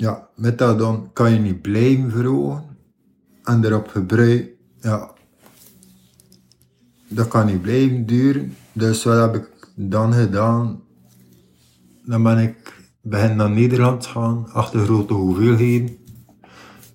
[0.00, 2.64] ja, methadon kan je niet blijven verhogen.
[3.44, 5.10] En erop gebruik, ja,
[7.08, 8.54] dat kan niet blijven duren.
[8.72, 10.82] Dus wat heb ik dan gedaan?
[12.04, 15.96] Dan ben ik begin naar Nederland gaan, achter grote hoeveelheden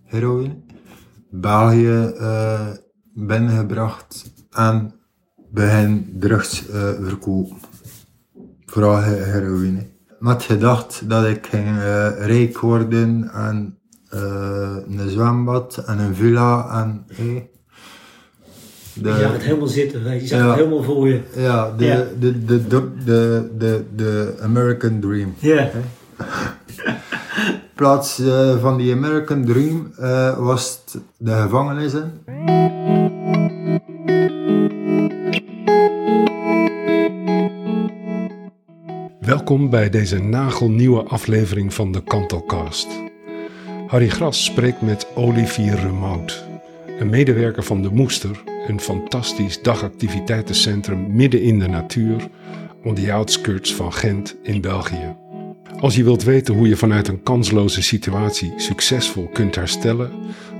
[0.04, 0.56] heroïne.
[1.30, 2.72] België uh,
[3.14, 4.94] binnengebracht en
[5.52, 7.58] begin drugs uh, verkopen.
[8.66, 9.95] Vooral heroïne.
[10.20, 13.78] Met gedacht dat ik ging uh, rijk worden en
[14.10, 17.06] een zwembad en een villa en
[18.94, 21.22] de, je zag het helemaal zitten, je zag het helemaal voor je.
[21.36, 22.04] Ja, de, ja.
[22.20, 25.34] De, de, de, de, de, de American Dream.
[25.40, 25.70] Ja.
[27.48, 30.84] In plaats uh, van die American Dream uh, was
[31.18, 32.95] de gevangenis in.
[39.45, 42.88] Welkom bij deze nagelnieuwe aflevering van de Kantelcast.
[43.88, 46.45] Harry Gras spreekt met Olivier Remout,
[47.00, 52.28] een medewerker van De Moester een fantastisch dagactiviteitencentrum midden in de natuur,
[52.83, 55.16] on the outskirts van Gent in België.
[55.80, 60.11] Als je wilt weten hoe je vanuit een kansloze situatie succesvol kunt herstellen,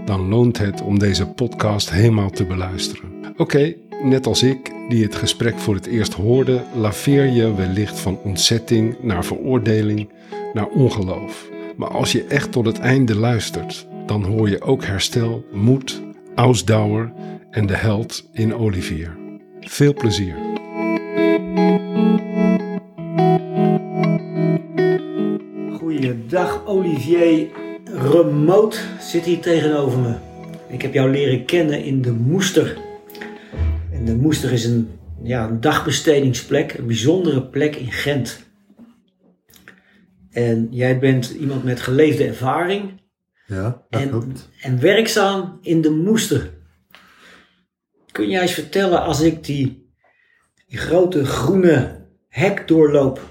[0.06, 3.10] dan loont het om deze podcast helemaal te beluisteren.
[3.38, 8.20] Oké, net als ik, die het gesprek voor het eerst hoorde, laveer je wellicht van
[8.24, 10.10] ontzetting naar veroordeling,
[10.54, 11.50] naar ongeloof.
[11.76, 16.02] Maar als je echt tot het einde luistert, dan hoor je ook herstel, moed,
[16.36, 17.12] ausdauer
[17.50, 19.18] en de held in Olivier.
[19.60, 20.36] Veel plezier.
[25.72, 27.48] Goeiedag Olivier
[27.84, 30.16] Remote zit hier tegenover me.
[30.68, 32.85] Ik heb jou leren kennen in de Moester.
[34.06, 38.40] De Moester is een, ja, een dagbestedingsplek, een bijzondere plek in Gent.
[40.32, 43.02] En jij bent iemand met geleefde ervaring.
[43.48, 44.50] Ja, dat en, klopt.
[44.62, 46.54] En werkzaam in de Moester.
[48.12, 49.90] Kun jij eens vertellen als ik die,
[50.68, 53.22] die grote groene hek doorloop,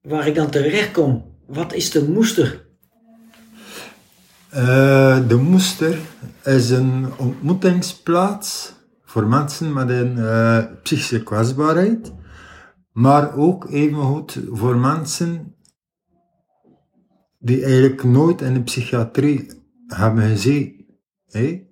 [0.00, 1.36] waar ik dan terecht kom?
[1.46, 2.66] Wat is de moester?
[4.54, 5.98] Uh, de moester
[6.44, 8.80] is een ontmoetingsplaats
[9.12, 12.12] voor mensen met een uh, psychische kwetsbaarheid,
[12.92, 15.54] maar ook evengoed voor mensen
[17.38, 19.50] die eigenlijk nooit in de psychiatrie
[19.86, 20.86] hebben gezien.
[21.28, 21.66] Hey?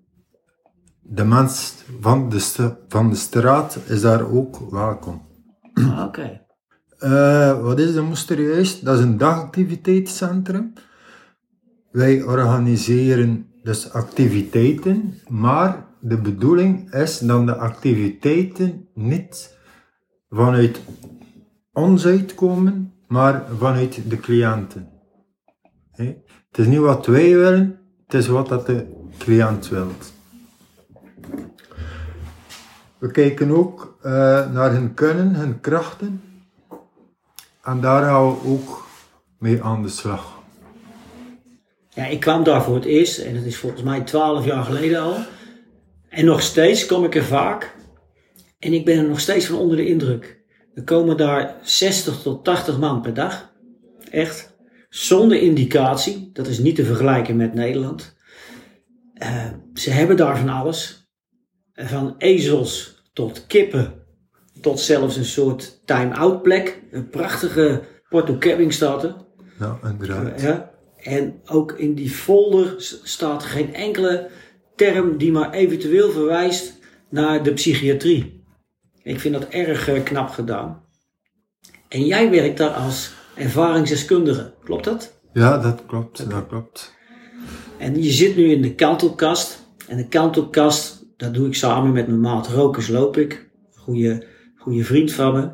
[1.02, 5.22] de mens van de, van de straat is daar ook welkom.
[5.74, 6.40] Ah, oké.
[6.98, 8.84] Uh, wat is de Moester juist?
[8.84, 10.72] Dat is een dagactiviteitscentrum.
[11.90, 19.56] Wij organiseren dus activiteiten, maar de bedoeling is dat de activiteiten niet
[20.30, 20.80] vanuit
[21.72, 24.88] ons uitkomen, maar vanuit de cliënten.
[25.90, 28.86] Het is niet wat wij willen, het is wat dat de
[29.18, 29.88] cliënt wil.
[32.98, 34.12] We kijken ook uh,
[34.52, 36.22] naar hun kunnen, hun krachten.
[37.62, 38.86] En daar gaan we ook
[39.38, 40.38] mee aan de slag.
[41.88, 45.00] Ja, ik kwam daar voor het eerst, en dat is volgens mij twaalf jaar geleden
[45.00, 45.16] al.
[46.10, 47.74] En nog steeds kom ik er vaak.
[48.58, 50.40] En ik ben er nog steeds van onder de indruk.
[50.74, 53.52] Er komen daar 60 tot 80 man per dag.
[54.10, 54.56] Echt.
[54.88, 56.30] Zonder indicatie.
[56.32, 58.16] Dat is niet te vergelijken met Nederland.
[59.22, 61.10] Uh, ze hebben daar van alles
[61.74, 63.94] van ezels tot kippen,
[64.60, 66.82] tot zelfs een soort time-out plek.
[66.90, 69.16] Een prachtige Porto Camping staat er.
[69.58, 70.40] Ja, inderdaad.
[70.40, 70.70] Ja.
[70.96, 74.30] En ook in die folder staat geen enkele
[74.80, 78.44] term die maar eventueel verwijst naar de psychiatrie.
[79.02, 80.84] Ik vind dat erg eh, knap gedaan.
[81.88, 85.20] En jij werkt daar als ervaringsdeskundige, klopt dat?
[85.32, 86.94] Ja, dat klopt, dat klopt.
[87.78, 89.68] En je zit nu in de kantelkast.
[89.88, 93.50] En de kantelkast dat doe ik samen met mijn maat Rokers Loop ik.
[93.74, 94.26] Goede,
[94.56, 95.50] goede vriend van me.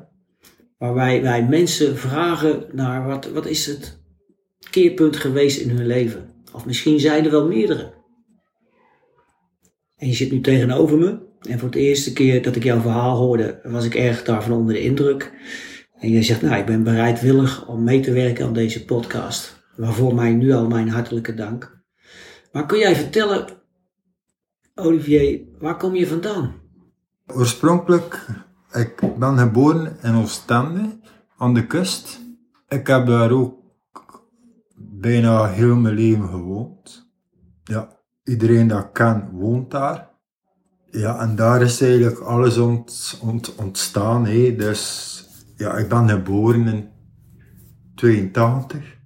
[0.79, 4.01] Waar wij, wij mensen vragen naar wat, wat is het
[4.71, 6.35] keerpunt geweest in hun leven.
[6.53, 7.96] Of misschien zijn er wel meerdere.
[9.97, 11.19] En je zit nu tegenover me.
[11.49, 14.75] En voor het eerste keer dat ik jouw verhaal hoorde, was ik erg daarvan onder
[14.75, 15.33] de indruk.
[15.99, 19.65] En jij zegt, nou, ik ben bereidwillig om mee te werken aan deze podcast.
[19.77, 21.83] Waarvoor mij nu al mijn hartelijke dank.
[22.53, 23.47] Maar kun jij vertellen
[24.75, 26.55] Olivier, waar kom je vandaan?
[27.27, 28.27] Oorspronkelijk,
[28.73, 30.99] ik ben geboren in Oostende,
[31.37, 32.21] aan de kust.
[32.69, 33.59] Ik heb daar ook
[34.77, 37.11] bijna heel mijn leven gewoond.
[37.65, 37.96] Ja,
[38.27, 40.09] iedereen dat kan woont daar.
[40.91, 44.27] Ja, en daar is eigenlijk alles ont, ont, ontstaan.
[44.27, 44.57] Hè.
[44.57, 45.25] Dus
[45.57, 46.89] ja, ik ben geboren in
[47.95, 48.97] 82.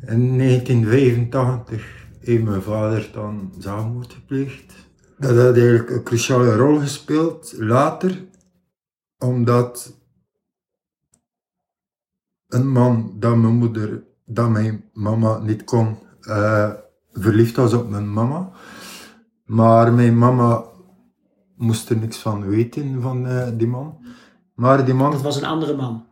[0.00, 4.74] In 1985 heeft mijn vader dan zelfmoord gepleegd.
[5.18, 8.24] Dat had eigenlijk een cruciale rol gespeeld later,
[9.18, 9.98] omdat
[12.48, 16.72] een man dat mijn moeder, dat mijn mama niet kon, eh,
[17.14, 18.50] verliefd was op mijn mama.
[19.44, 20.64] Maar mijn mama
[21.56, 23.96] moest er niks van weten van eh, die man.
[24.54, 26.06] Maar die man, Dat was een andere man.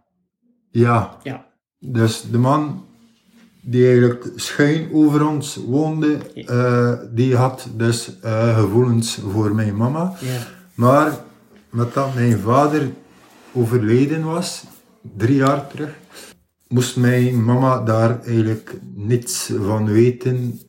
[0.71, 1.47] ja, Ja.
[1.79, 2.85] dus de man
[3.61, 10.15] die eigenlijk schuin over ons woonde, eh, die had dus eh, gevoelens voor mijn mama.
[10.21, 10.39] Ja.
[10.75, 11.13] Maar
[11.71, 12.91] met dat mijn vader
[13.53, 14.65] overleden was,
[15.17, 15.99] drie jaar terug,
[16.69, 20.61] moest mijn mama daar eigenlijk niets van weten.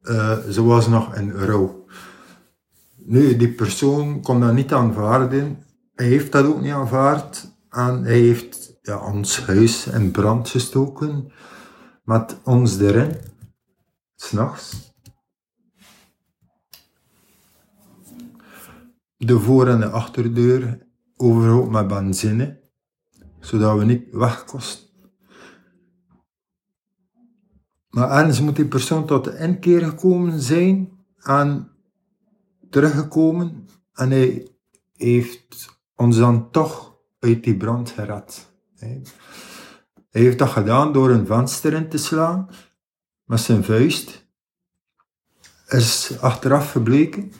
[0.00, 1.86] Eh, ze was nog in rouw.
[2.96, 5.62] Nu, die persoon kon dat niet aanvaarden.
[5.94, 7.56] Hij heeft dat ook niet aanvaard.
[7.70, 11.32] En hij heeft ons huis in brand gestoken.
[12.04, 13.16] Met ons erin.
[14.14, 14.92] S'nachts.
[19.16, 20.86] De voor- en de achterdeur
[21.16, 22.60] overhoop met benzine.
[23.40, 24.87] Zodat we niet wegkosten.
[27.98, 30.88] Maar ergens moet die persoon tot de inkeer gekomen zijn
[31.22, 31.70] en
[32.70, 34.48] teruggekomen en hij
[34.96, 38.50] heeft ons dan toch uit die brand gered.
[38.74, 39.02] Hij
[40.10, 42.48] heeft dat gedaan door een venster in te slaan
[43.24, 44.26] met zijn vuist.
[45.68, 47.32] Is achteraf gebleken.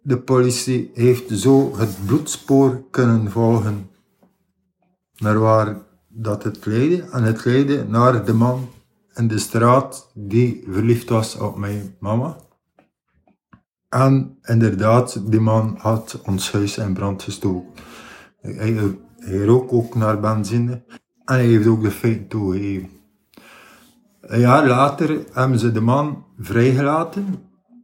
[0.00, 3.90] De politie heeft zo het bloedspoor kunnen volgen
[5.16, 7.02] naar waar dat het leidde.
[7.02, 8.68] En het leidde naar de man
[9.18, 12.36] in de straat die verliefd was op mijn mama.
[13.88, 17.70] En inderdaad, die man had ons huis in brand gestoken.
[18.40, 20.82] Hij, hij rook ook naar benzine
[21.24, 22.88] en hij heeft ook de feiten toegegeven.
[24.20, 27.24] Een jaar later hebben ze de man vrijgelaten,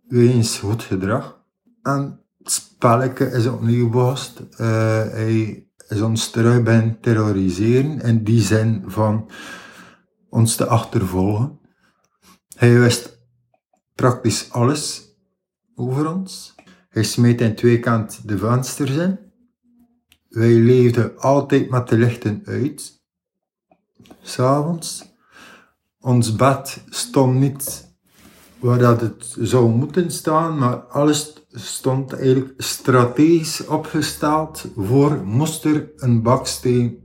[0.08, 1.42] wegens goed gedrag.
[1.82, 4.42] En het spelletje is opnieuw begost.
[4.56, 4.66] Eh,
[5.10, 9.28] hij is ons terug bij terroriseren, in die zin van
[10.34, 11.58] ons te achtervolgen.
[12.56, 13.18] Hij wist
[13.94, 15.02] praktisch alles
[15.74, 16.54] over ons.
[16.88, 19.18] Hij smeet in twee kant de vensters in.
[20.28, 23.02] Wij leefden altijd met de lichten uit.
[24.22, 25.12] S'avonds.
[26.00, 27.92] Ons bed stond niet
[28.58, 35.90] waar dat het zou moeten staan, maar alles stond eigenlijk strategisch opgesteld voor moest er
[35.96, 37.03] een baksteen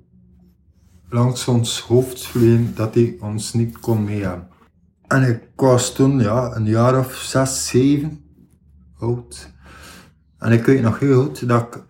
[1.09, 4.47] langs ons hoofd vliegen dat hij ons niet kon meegaan.
[5.07, 8.23] En ik was toen ja, een jaar of zes, zeven
[8.97, 9.51] oud.
[10.37, 11.83] En ik weet nog heel goed dat ik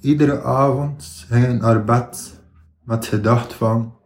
[0.00, 2.40] iedere avond ging naar bed
[2.84, 3.96] met gedacht van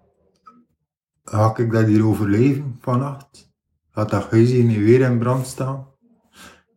[1.25, 3.55] ga ik dat hier overleven vannacht?
[3.91, 5.87] Gaat dat huis hier niet weer in brand staan?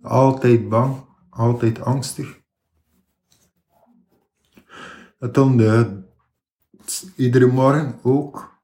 [0.01, 0.95] Altijd bang,
[1.29, 2.39] altijd angstig.
[5.19, 6.03] En toen de,
[7.15, 8.61] iedere morgen ook,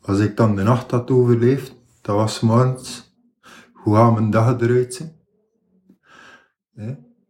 [0.00, 3.16] als ik dan de nacht had overleefd, dat was morgens,
[3.72, 5.12] hoe gaat mijn dag eruit zien?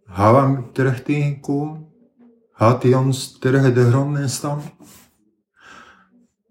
[0.04, 1.92] Gaan we hem terug tegenkomen?
[2.52, 4.60] Gaat hij ons terug de grond instaan?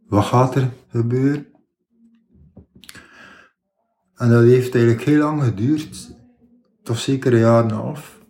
[0.08, 1.48] Wat gaat er gebeuren?
[4.16, 6.16] En dat heeft eigenlijk heel lang geduurd,
[6.84, 8.26] toch zeker een jaar en een half.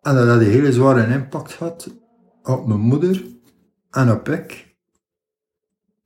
[0.00, 2.01] En dat had een hele zware impact gehad
[2.42, 3.24] op mijn moeder
[3.90, 4.76] en op ik.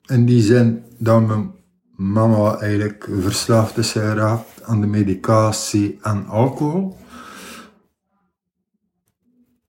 [0.06, 1.54] In die zin dat mijn
[1.96, 6.96] mama eigenlijk verslaafd is geraakt aan de medicatie en alcohol.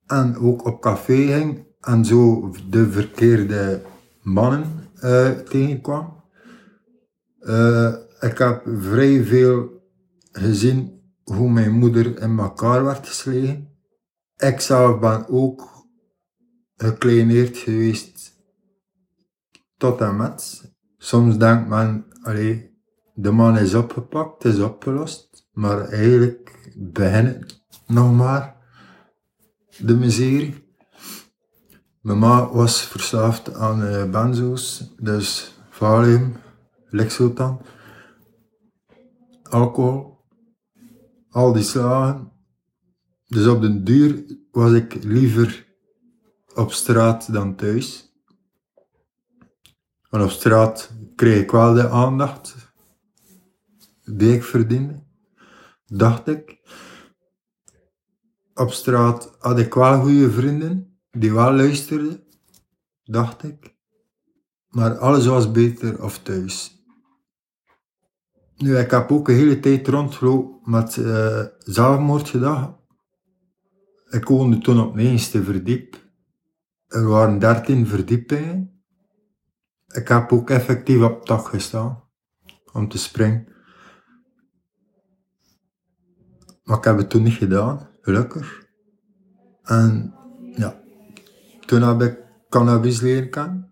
[0.05, 3.81] En ook op café ging en zo de verkeerde
[4.21, 6.23] mannen eh, tegenkwam.
[7.39, 9.81] Eh, ik heb vrij veel
[10.31, 13.69] gezien hoe mijn moeder in elkaar werd geslagen.
[14.37, 15.76] Ik zelf ben ook
[16.77, 18.35] gekleineerd geweest
[19.77, 20.71] tot en met.
[20.97, 22.77] Soms denkt men, allee,
[23.13, 28.55] de man is opgepakt, is opgelost, maar eigenlijk begint nog maar
[29.77, 30.65] de miserie.
[32.01, 36.35] Mijn ma was verslaafd aan eh, benzo's, dus Valium,
[36.89, 37.61] Lexotan,
[39.43, 40.17] alcohol,
[41.29, 42.31] al die slagen.
[43.27, 45.66] Dus op den duur was ik liever
[46.57, 48.13] op straat dan thuis.
[50.09, 52.55] En op straat kreeg ik wel de aandacht
[54.03, 55.03] die ik verdiende,
[55.85, 56.59] dacht ik.
[58.53, 62.23] Op straat had ik wel goede vrienden die wel luisterden,
[63.03, 63.75] dacht ik.
[64.67, 66.75] Maar alles was beter of thuis.
[68.55, 72.75] Nu, ik heb ook een hele tijd rondgelopen met uh, zelfmoordgedachten.
[74.09, 76.06] Ik woonde toen op het eerste verdiep.
[76.87, 78.81] Er waren dertien verdiepingen.
[79.87, 82.03] Ik heb ook effectief op het dak gestaan
[82.73, 83.47] om te springen.
[86.63, 88.65] Maar ik heb het toen niet gedaan, gelukkig.
[89.63, 90.13] En
[90.55, 90.81] ja,
[91.65, 93.71] toen heb ik cannabis leren kennen.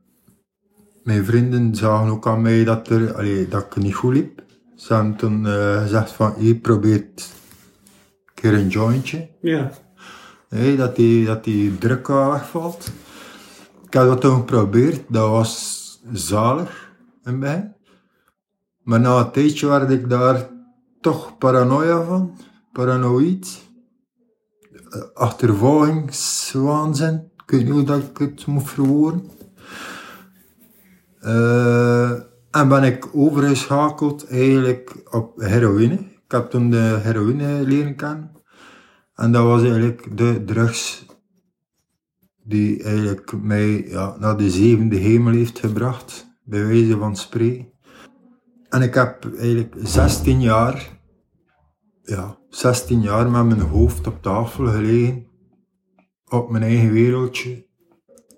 [1.04, 4.44] Mijn vrienden zagen ook aan mij dat, er, allee, dat ik niet goed liep.
[4.76, 7.34] Ze hebben toen uh, gezegd van, je probeert
[8.26, 9.30] een keer een jointje.
[9.42, 9.72] Ja.
[10.50, 12.92] Hey, dat, die, dat die druk wegvalt.
[13.96, 16.92] Ik heb dat toen geprobeerd, dat was zalig
[17.24, 17.74] in begin.
[18.84, 20.50] Maar na een tijdje werd ik daar
[21.02, 22.38] toch paranoia van,
[22.72, 23.62] paranoïd.
[25.14, 29.30] Achtervolgingswaanzin, ik weet niet hoe dat ik het moet verwoorden.
[31.22, 32.12] Uh,
[32.52, 35.96] en ben ik overgeschakeld eigenlijk op heroïne.
[35.96, 38.32] Ik heb toen de heroïne leren kennen.
[39.16, 41.06] En dat was eigenlijk de drugs
[42.46, 43.88] die eigenlijk mij
[44.20, 47.74] naar de zevende hemel heeft gebracht, bij wijze van spreken.
[48.70, 51.00] En ik heb eigenlijk 16 jaar,
[52.04, 55.28] ja, 16 jaar met mijn hoofd op tafel gelegen,
[56.26, 57.68] op mijn eigen wereldje,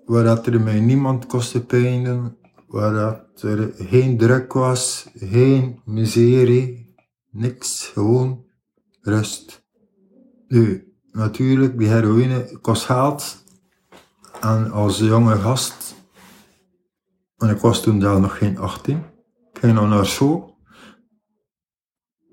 [0.04, 2.36] waar dat er mij niemand kostte pijn
[2.68, 6.94] waar dat er geen druk was, geen miserie,
[7.30, 8.44] niks, gewoon
[9.00, 9.66] rust.
[10.48, 13.44] Nu, natuurlijk, die heroïne kost geld.
[14.40, 15.94] En als jonge gast,
[17.36, 18.96] en ik was toen zelf nog geen 18,
[19.52, 20.56] ik ging nog naar school.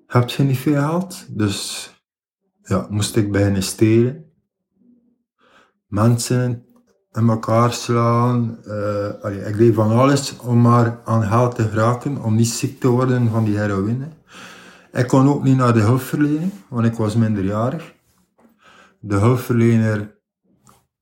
[0.07, 1.89] Heb je niet veel geld, dus
[2.61, 4.25] ja, moest ik beginnen stelen.
[5.87, 6.65] Mensen
[7.11, 8.59] in elkaar slaan.
[8.65, 12.87] Uh, ik deed van alles om maar aan geld te geraken, om niet ziek te
[12.87, 14.07] worden van die heroïne.
[14.91, 17.93] Ik kon ook niet naar de hulpverlening, want ik was minderjarig.
[18.99, 20.14] De hulpverlener,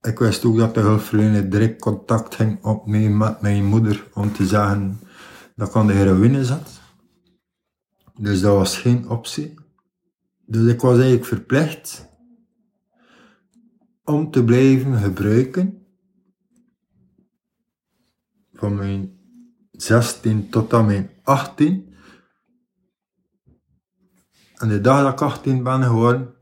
[0.04, 4.46] ik wist ook dat de hulpverlener direct contact ging opnemen met mijn moeder om te
[4.46, 5.00] zeggen
[5.56, 6.80] dat ik aan de heroïne zat.
[8.14, 9.54] Dus dat was geen optie.
[10.46, 12.08] Dus ik was eigenlijk verplicht
[14.04, 15.86] om te blijven gebruiken
[18.52, 19.18] van mijn
[19.70, 21.94] 16 tot aan mijn 18.
[24.54, 26.34] En de dag dat ik 18 ben geworden,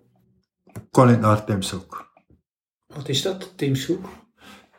[0.91, 2.02] kon ik naar Tim Sok.
[2.95, 4.09] Wat is dat, Tim Sok?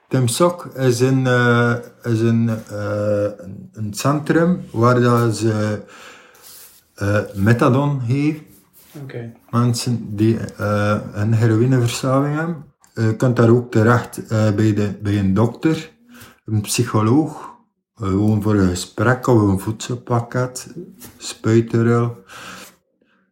[0.08, 3.32] Tim Sok is een, uh, is een, uh,
[3.72, 5.82] een centrum waar dat ze
[7.02, 8.46] uh, methadon geven.
[9.04, 9.34] Okay.
[9.50, 10.38] Mensen die
[11.14, 12.64] een heroïneverslaving hebben.
[12.94, 15.92] Je kunt daar ook terecht bij, de, bij een dokter
[16.46, 17.56] een psycholoog,
[17.96, 20.74] gewoon voor een gesprek of een voedselpakket,
[21.18, 22.18] spuiterel.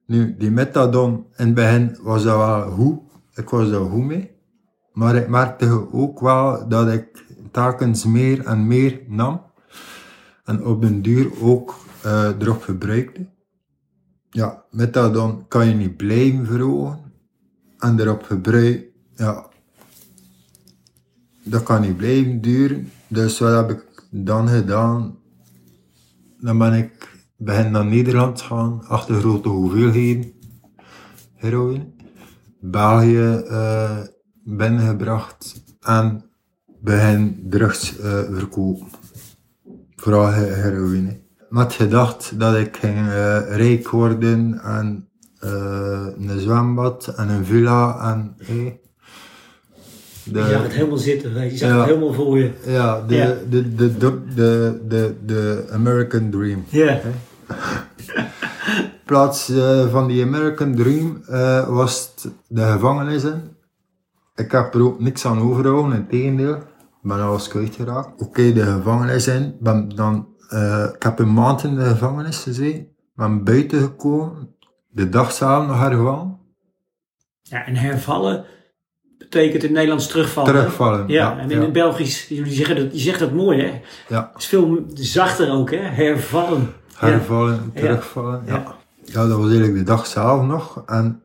[0.05, 3.00] Nu, die methadon, in het begin was dat wel goed,
[3.33, 4.31] ik was daar goed mee,
[4.93, 9.41] maar ik merkte ook wel dat ik telkens meer en meer nam
[10.43, 13.29] en op den duur ook uh, erop gebruikte.
[14.29, 17.00] Ja, methadon kan je niet blijven verhogen
[17.77, 19.50] en erop gebruiken, ja,
[21.43, 22.91] dat kan niet blijven duren.
[23.07, 25.17] Dus wat heb ik dan gedaan?
[26.39, 30.33] Dan ben ik begin naar Nederland gaan, achter grote hoeveelheden
[31.36, 31.86] heroïne.
[32.60, 34.00] België uh,
[34.43, 36.24] binnengebracht en
[36.81, 38.88] begin drugs uh, verkopen.
[39.95, 41.19] Vooral heroïne.
[41.50, 48.36] Met gedacht dat ik ging uh, rijk worden en een zwembad en een villa en
[50.24, 52.51] de, je zag het helemaal zitten, je zag het helemaal voor je.
[52.65, 53.36] Ja, de, ja.
[53.50, 56.63] De, de, de, de, de, de American Dream.
[56.69, 57.00] Ja.
[58.75, 62.13] In plaats uh, van die American Dream uh, was
[62.48, 63.50] de gevangenis in.
[64.41, 66.55] Ik heb er ook niks aan overgehouden, in tegendeel.
[66.55, 66.63] Ik
[67.01, 68.13] ben alles kwijtgeraakt.
[68.13, 69.55] Oké, okay, de gevangenis in.
[69.60, 72.88] Ben dan, uh, ik heb een maand in de gevangenis gezeten.
[73.15, 74.55] Ben buiten gekomen.
[74.89, 76.39] De dag samen nog hervallen.
[77.41, 78.45] Ja, en hervallen
[79.17, 80.53] betekent in Nederlands terugvallen.
[80.53, 81.07] Terugvallen.
[81.07, 81.63] Ja, en in ja.
[81.63, 83.81] het Belgisch, jullie zeggen dat, je zegt dat mooi hè?
[84.07, 84.29] Ja.
[84.33, 86.74] Het is veel zachter ook hè, hervallen.
[86.95, 87.81] Hervallen, ja.
[87.81, 88.63] terugvallen, ja.
[89.03, 89.27] ja.
[89.27, 91.24] dat was eigenlijk de dag zelf nog en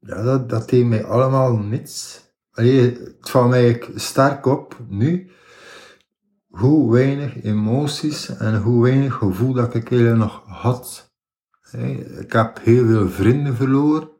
[0.00, 2.20] ja, dat, dat deed mij allemaal niets.
[2.52, 5.30] Allee, het valt mij sterk op nu
[6.48, 11.12] hoe weinig emoties en hoe weinig gevoel dat ik eigenlijk nog had.
[12.18, 14.10] Ik heb heel veel vrienden verloren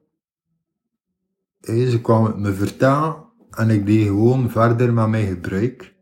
[1.61, 5.95] ze kwam het me vertellen en ik deed gewoon verder met mijn gebruik.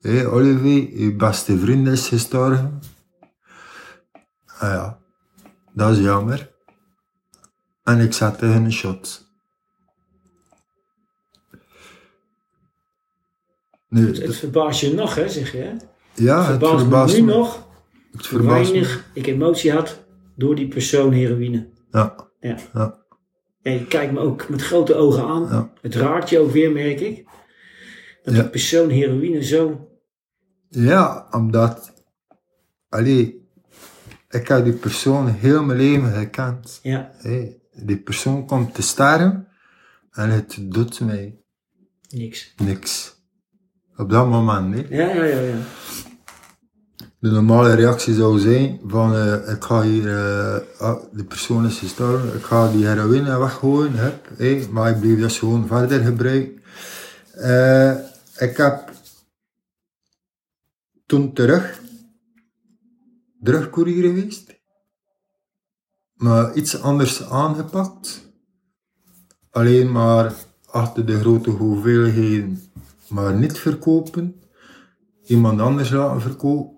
[0.00, 2.80] Hé, Olivier, je beste vriend is gestorven.
[4.46, 4.98] Ah ja,
[5.72, 6.56] dat is jammer.
[7.88, 9.26] En ik zette hun shot.
[13.88, 15.58] Nu, Het verbaast je nog, hè, zeg je.
[15.58, 15.74] Hè?
[16.14, 17.32] ja, het verbaast verbaast me nu me.
[17.32, 17.68] nog
[18.12, 18.78] Het verbaast me.
[18.80, 20.04] weinig ik emotie had
[20.36, 21.68] door die persoon heroïne.
[21.90, 22.56] Ja, Ja.
[22.74, 22.98] ja,
[23.62, 25.42] Ja, je kijkt me ook met grote ogen aan.
[25.50, 25.70] Ja.
[25.80, 27.24] Het raakt je ook weer, merk ik.
[28.22, 28.40] Dat Ja.
[28.40, 29.88] die persoon heroïne zo...
[30.68, 31.92] ja, omdat...
[32.88, 33.48] Allee,
[34.28, 36.78] ik heb die persoon heel mijn leven gekend.
[36.82, 37.12] Ja,
[37.86, 39.48] die persoon komt te sterven
[40.10, 41.38] en het doet mij
[42.08, 42.54] niks.
[42.56, 43.16] niks.
[43.96, 44.88] Op dat moment niet.
[44.88, 45.40] Ja, ja, ja.
[45.40, 45.56] ja.
[47.20, 51.78] De normale reactie zou zijn van eh, ik ga hier, eh, ah, de persoon is
[51.78, 53.92] gestorven, ik ga die heroïne weggooien,
[54.36, 56.62] hé, maar ik bleef dus gewoon verder gebruiken.
[57.32, 57.92] Eh,
[58.38, 58.90] ik heb
[61.06, 61.80] toen terug,
[63.42, 64.47] terugcourier geweest,
[66.18, 68.32] maar iets anders aangepakt.
[69.50, 70.34] Alleen maar
[70.66, 72.62] achter de grote hoeveelheden,
[73.08, 74.40] maar niet verkopen,
[75.24, 76.76] iemand anders laten verkopen.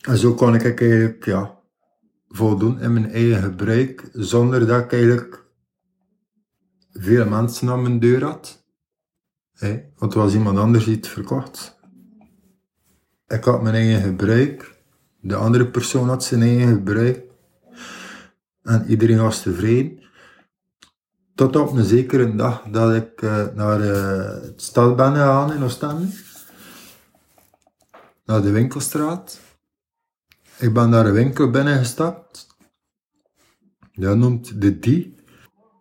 [0.00, 1.60] En zo kon ik eigenlijk ja,
[2.28, 5.44] voldoen in mijn eigen gebruik, zonder dat ik eigenlijk
[6.92, 8.64] veel mensen aan mijn deur had.
[9.52, 11.78] Hé, want er was iemand anders die het verkocht.
[13.26, 14.80] Ik had mijn eigen gebruik,
[15.20, 17.25] de andere persoon had zijn eigen gebruik.
[18.66, 20.00] En iedereen was tevreden.
[21.34, 25.62] Tot op een zekere dag dat ik eh, naar eh, het stad ben gegaan in
[25.62, 26.06] Oostende.
[28.24, 29.40] Naar de winkelstraat.
[30.58, 32.46] Ik ben naar een winkel binnengestapt.
[33.92, 35.14] Dat noemt de Die.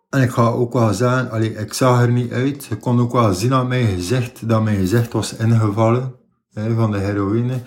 [0.10, 2.65] En ik ga ook wel zeggen, allee, ik zag er niet uit.
[2.65, 6.15] Je kon ook wel zien aan mijn gezicht dat mijn gezicht was ingevallen
[6.54, 7.62] hè, van de heroïne.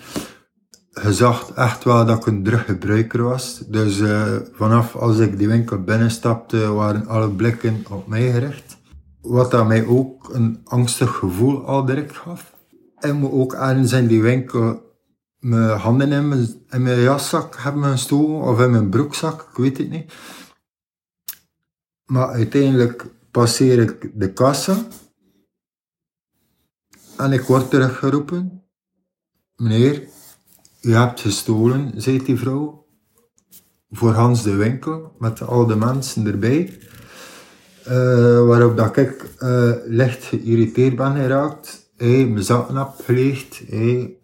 [0.89, 3.63] Je zag echt wel dat ik een druggebruiker was.
[3.67, 8.77] Dus eh, vanaf als ik die winkel binnenstapte, waren alle blikken op mij gericht.
[9.21, 12.53] Wat dat mij ook een angstig gevoel al direct gaf.
[12.99, 14.87] Ik moet ook ergens in die winkel
[15.39, 19.89] mijn handen in mijn, mijn jaszak hebben gestoken, of in mijn broekzak, ik weet het
[19.89, 20.13] niet.
[22.05, 24.87] Maar uiteindelijk passeer ik de kassa
[27.17, 28.63] en ik word teruggeroepen.
[29.55, 30.07] Meneer,
[30.81, 32.85] u hebt gestolen, zei die vrouw,
[33.91, 36.79] voor Hans de winkel, met al de mensen erbij.
[37.83, 41.91] Eh, waarop dat ik eh, licht geïrriteerd ben geraakt.
[41.97, 44.17] Hey, mijn zakken heb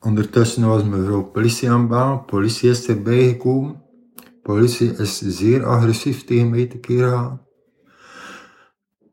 [0.00, 2.24] Ondertussen was mevrouw politie aan bellen.
[2.24, 3.82] Politie is erbij gekomen.
[4.42, 7.40] Politie is zeer agressief tegen mij te keer gaan.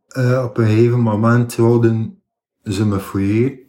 [0.08, 2.24] Eh, op een gegeven moment wilden
[2.64, 3.60] ze me fouilleren.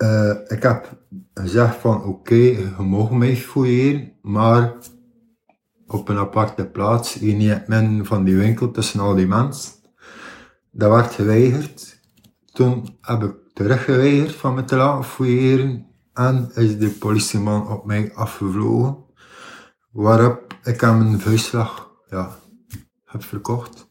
[0.00, 0.96] Eh, ik heb
[1.34, 4.72] gezegd van oké, je mag mij fouilleren, maar
[5.86, 9.72] op een aparte plaats, hier niet het midden van die winkel tussen al die mensen.
[10.70, 12.00] Dat werd geweigerd.
[12.52, 18.14] Toen heb ik teruggeweigerd van me te laten fouilleren en is de politieman op mij
[18.14, 18.96] afgevlogen.
[19.90, 22.36] Waarop ik hem een vuistslag ja,
[23.04, 23.90] heb verkocht.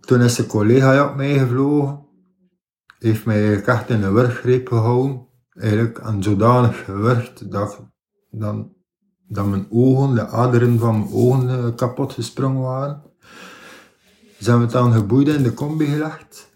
[0.00, 2.10] Toen is een collega op mij gevlogen.
[3.02, 5.26] Heeft mij eigenlijk echt in een wurggreep gehouden.
[5.50, 7.82] Eigenlijk en zodanig gewurgd dat,
[8.30, 8.72] dan,
[9.28, 13.02] dat mijn ogen, de aderen van mijn ogen eh, kapot gesprongen waren.
[14.38, 16.50] Ze hebben het dan geboeid in de combi gelegd.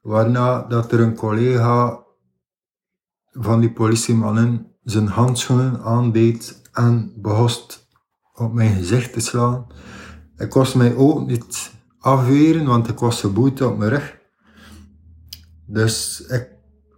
[0.00, 2.04] Waarna dat er een collega
[3.30, 7.88] van die politiemannen zijn handschoenen aandeed en begost
[8.34, 9.66] op mijn gezicht te slaan.
[10.36, 14.15] Ik was mij ook niet afweren, want ik was geboeid op mijn rug.
[15.66, 16.48] Dus ik,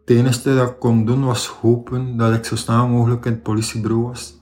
[0.01, 3.43] het enige dat ik kon doen was hopen dat ik zo snel mogelijk in het
[3.43, 4.37] politiebureau was.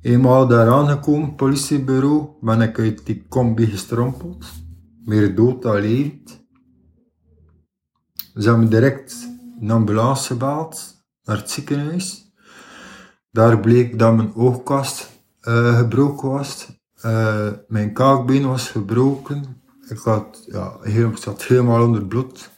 [0.00, 4.46] Eenmaal daar aangekomen, politiebureau, ben ik uit die combi gestrompeld.
[5.04, 6.46] Meer dood dan levend.
[8.34, 9.28] Ze hebben direct
[9.60, 12.32] een ambulance gebeld naar het ziekenhuis.
[13.30, 16.68] Daar bleek dat mijn oogkast eh, gebroken was.
[16.94, 19.62] Eh, mijn kaakbeen was gebroken.
[19.88, 22.50] Ik, had, ja, heel, ik zat helemaal onder bloed.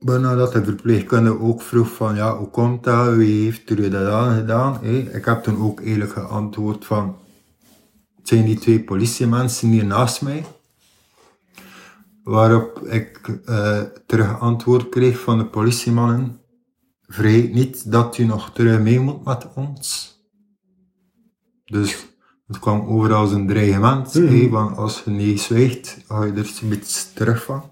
[0.00, 3.14] Bijna dat de verpleegkundige ook vroeg van, ja, hoe komt dat?
[3.14, 4.84] Wie heeft er dat aan gedaan?
[4.84, 7.16] Ik heb toen ook eerlijk geantwoord van,
[8.16, 10.44] het zijn die twee politiemensen hier naast mij.
[12.22, 16.40] Waarop ik eh, terug antwoord kreeg van de politiemannen.
[17.06, 20.16] Vergeet niet dat u nog terug mee moet met ons.
[21.64, 22.06] Dus
[22.46, 24.12] het kwam over als een dreigement.
[24.12, 27.62] Hé, want als je niet zwijgt, ga je er iets terug van.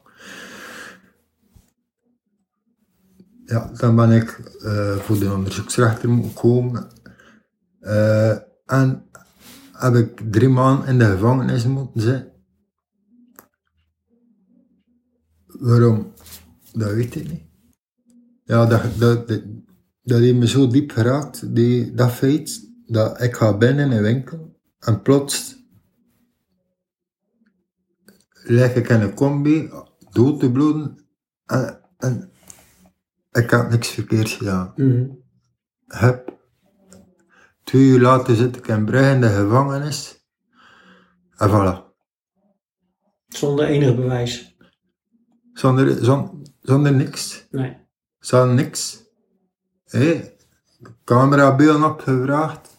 [3.46, 6.88] Ja, dan ben ik eh, voor de onderzoeksrechter moeten komen.
[7.80, 8.30] Eh,
[8.66, 9.06] en
[9.72, 12.32] heb ik drie maanden in de gevangenis moeten zitten.
[15.46, 16.12] Waarom?
[16.72, 17.44] Dat weet ik niet.
[18.44, 19.42] Ja, dat, dat, dat,
[20.02, 24.02] dat heeft me zo diep geraakt, die, dat feit, dat ik ga binnen in een
[24.02, 25.56] winkel en plots
[28.44, 29.70] lig ik in een combi,
[30.10, 30.98] dood te bloeden
[31.46, 32.30] en, en
[33.36, 34.72] ik heb niks verkeerds gedaan.
[34.76, 35.06] Mhm.
[35.86, 36.34] Heb.
[37.64, 40.24] Twee uur later zit ik in Brugge in de gevangenis.
[41.36, 41.84] En voilà.
[43.28, 44.56] Zonder enig bewijs.
[45.52, 47.46] Zonder, zon- zonder niks.
[47.50, 47.76] Nee.
[48.18, 49.02] Zonder niks.
[49.84, 50.34] Hé.
[51.04, 52.78] Camerabeelden opgevraagd.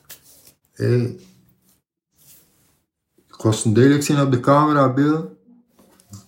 [0.73, 0.95] Hé.
[3.27, 5.37] Ik was een duidelijk zien op de camerabeelden.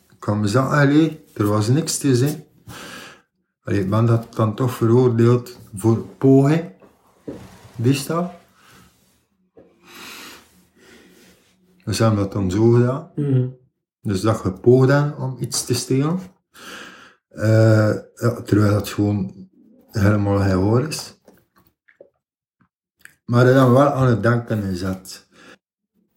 [0.10, 2.44] Ik kan me zeggen, allee, er was niks te zien.
[3.70, 6.72] Allee, ik ben dat dan toch veroordeeld voor poging.
[7.76, 8.32] Wist dat?
[11.84, 13.12] Dus ze hebben dat dan zo gedaan.
[13.16, 13.48] Mhm.
[14.02, 16.20] Dus dat je poogd hebt om iets te stelen.
[17.28, 19.50] Eh, ja, terwijl dat gewoon
[19.92, 21.22] helemaal geen hoor is.
[23.26, 25.28] Maar dat dan wel aan het denken gezet.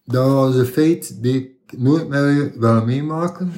[0.03, 3.53] Dat was een feit die ik nooit meer wil meemaken.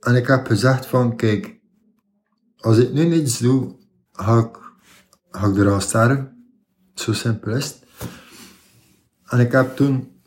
[0.00, 1.55] En ik heb gezegd van, kijk,
[2.66, 3.74] als ik nu niets doe,
[4.12, 4.56] ga ik,
[5.30, 6.54] ga ik eraan sterven.
[6.94, 7.78] Zo simpel is het.
[9.26, 10.20] En ik heb toen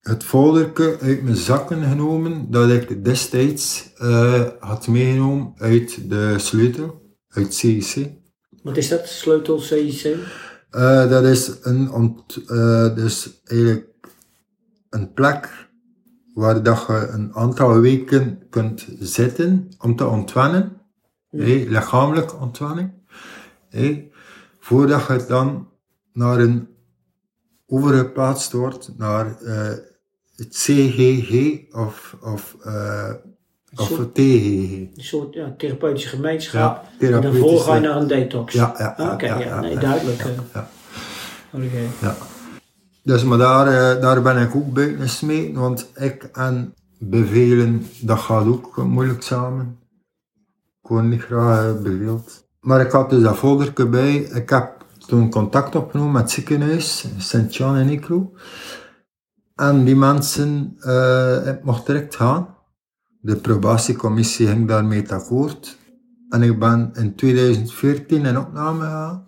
[0.00, 7.02] het folderke uit mijn zakken genomen dat ik destijds eh, had meegenomen uit de sleutel,
[7.28, 8.10] uit CIC.
[8.62, 9.08] Wat is dat?
[9.08, 10.16] Sleutel CIC?
[10.70, 13.88] Eh, dat is een, ont, eh, dus eigenlijk
[14.90, 15.69] een plek
[16.40, 20.76] waar dat je een aantal weken kunt zitten om te ontwennen,
[21.30, 22.90] hey, lichamelijke ontwenning,
[23.68, 24.10] hey,
[24.58, 25.68] voordat je dan
[26.12, 26.68] naar een
[27.66, 29.68] overgeplaatst wordt naar eh,
[30.36, 33.12] het CGG of, of, eh,
[33.76, 34.72] of het TGG.
[34.72, 36.84] Een soort ja, therapeutische gemeenschap.
[36.98, 38.52] Ja, en daarvoor ga je naar een detox.
[38.54, 40.22] Ja, ja, Ah, Oké, ja, ja, ja, nee, ja, duidelijk.
[40.22, 40.70] ja, ja.
[41.52, 41.86] Oké.
[42.00, 42.16] Ja.
[43.02, 48.18] Dus, maar daar, eh, daar ben ik ook buiten gesmeten, want ik en bevelen, dat
[48.18, 49.78] gaat ook moeilijk samen.
[50.82, 52.48] Ik word niet graag eh, beveeld.
[52.60, 54.14] Maar ik had dus dat folderke bij.
[54.16, 58.32] Ik heb toen contact opgenomen met het ziekenhuis, Sint-Jan en Ikro.
[59.54, 60.76] En die mensen,
[61.46, 62.54] ik mocht direct gaan.
[63.20, 65.78] De probatiecommissie ging daarmee akkoord.
[66.28, 69.26] En ik ben in 2014 in opname gegaan.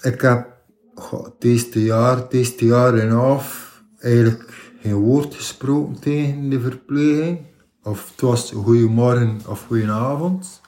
[0.00, 0.53] Ik heb
[0.94, 6.60] goh, het eerste jaar, het eerste jaar en half eigenlijk geen woord gesproken tegen de
[6.60, 7.38] verpleging.
[7.82, 10.60] Of het was goeiemorgen of goedenavond.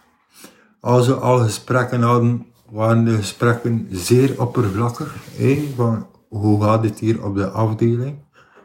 [0.81, 5.15] Als we al gesprekken hadden, waren de gesprekken zeer oppervlakkig.
[5.37, 8.19] hè, van hoe gaat het hier op de afdeling?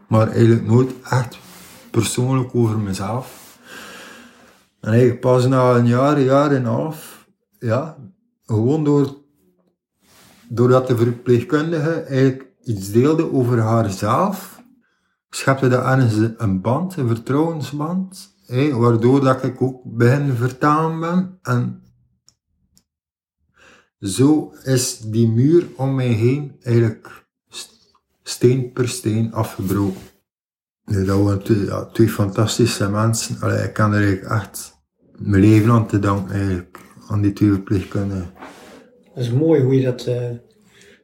[0.07, 1.37] Maar eigenlijk nooit echt
[1.91, 3.59] persoonlijk over mezelf.
[4.81, 7.27] En eigenlijk pas na een jaar, een jaar en half,
[7.59, 7.97] ja,
[8.45, 9.20] gewoon door
[10.53, 14.63] doordat de verpleegkundige eigenlijk iets deelde over haarzelf,
[15.29, 18.35] schepte dat ergens een band, een vertrouwensband,
[18.71, 21.39] waardoor dat ik ook begin vertalen ben.
[21.41, 21.83] En
[23.99, 30.01] zo is die muur om mij heen eigenlijk st- steen per steen afgebroken.
[30.85, 33.63] Nee, dat waren twee, ja, fantastische mensen.
[33.63, 34.79] Ik kan er echt
[35.17, 38.33] mijn leven aan te danken, eigenlijk, aan die twee verpleegkundigen.
[39.15, 40.29] Dat is mooi hoe je dat, eh,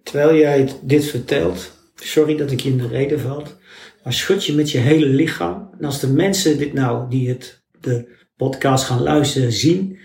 [0.04, 3.58] terwijl jij dit vertelt, sorry dat ik je in de reden valt,
[4.04, 5.70] maar schud je met je hele lichaam.
[5.80, 9.98] En als de mensen dit nou, die het, de podcast gaan luisteren, zien,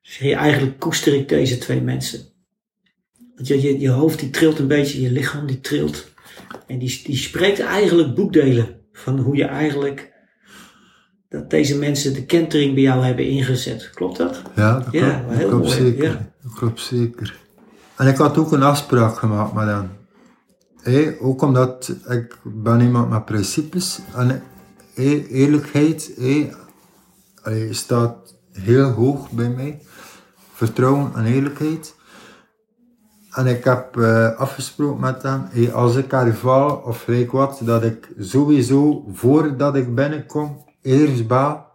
[0.00, 2.20] zeg je eigenlijk koester ik deze twee mensen.
[3.34, 6.12] Want je, je, je hoofd die trilt een beetje, je lichaam die trilt.
[6.66, 10.12] En die, die spreekt eigenlijk boekdelen van hoe je eigenlijk,
[11.28, 13.90] dat deze mensen de kentering bij jou hebben ingezet.
[13.94, 14.42] Klopt dat?
[14.56, 16.04] Ja, dat Ja, klopt, heel dat klopt mooi, zeker.
[16.04, 16.33] ja.
[16.54, 17.38] Klopt zeker.
[17.96, 19.90] En ik had ook een afspraak gemaakt met hem.
[20.80, 24.42] Hé, ook omdat ik ben iemand met principes en
[24.94, 26.12] eerlijkheid
[27.42, 29.82] allee, staat heel hoog bij mij.
[30.52, 31.94] Vertrouwen en eerlijkheid.
[33.30, 37.82] En ik heb eh, afgesproken met hem, als ik er val of gelijk wat, dat
[37.82, 41.73] ik sowieso voordat ik binnenkom, eerst bel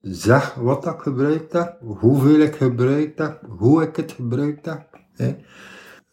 [0.00, 4.98] zeg wat ik gebruikt heb, hoeveel ik gebruikt heb, hoe ik het gebruikt heb.
[5.12, 5.36] Hè.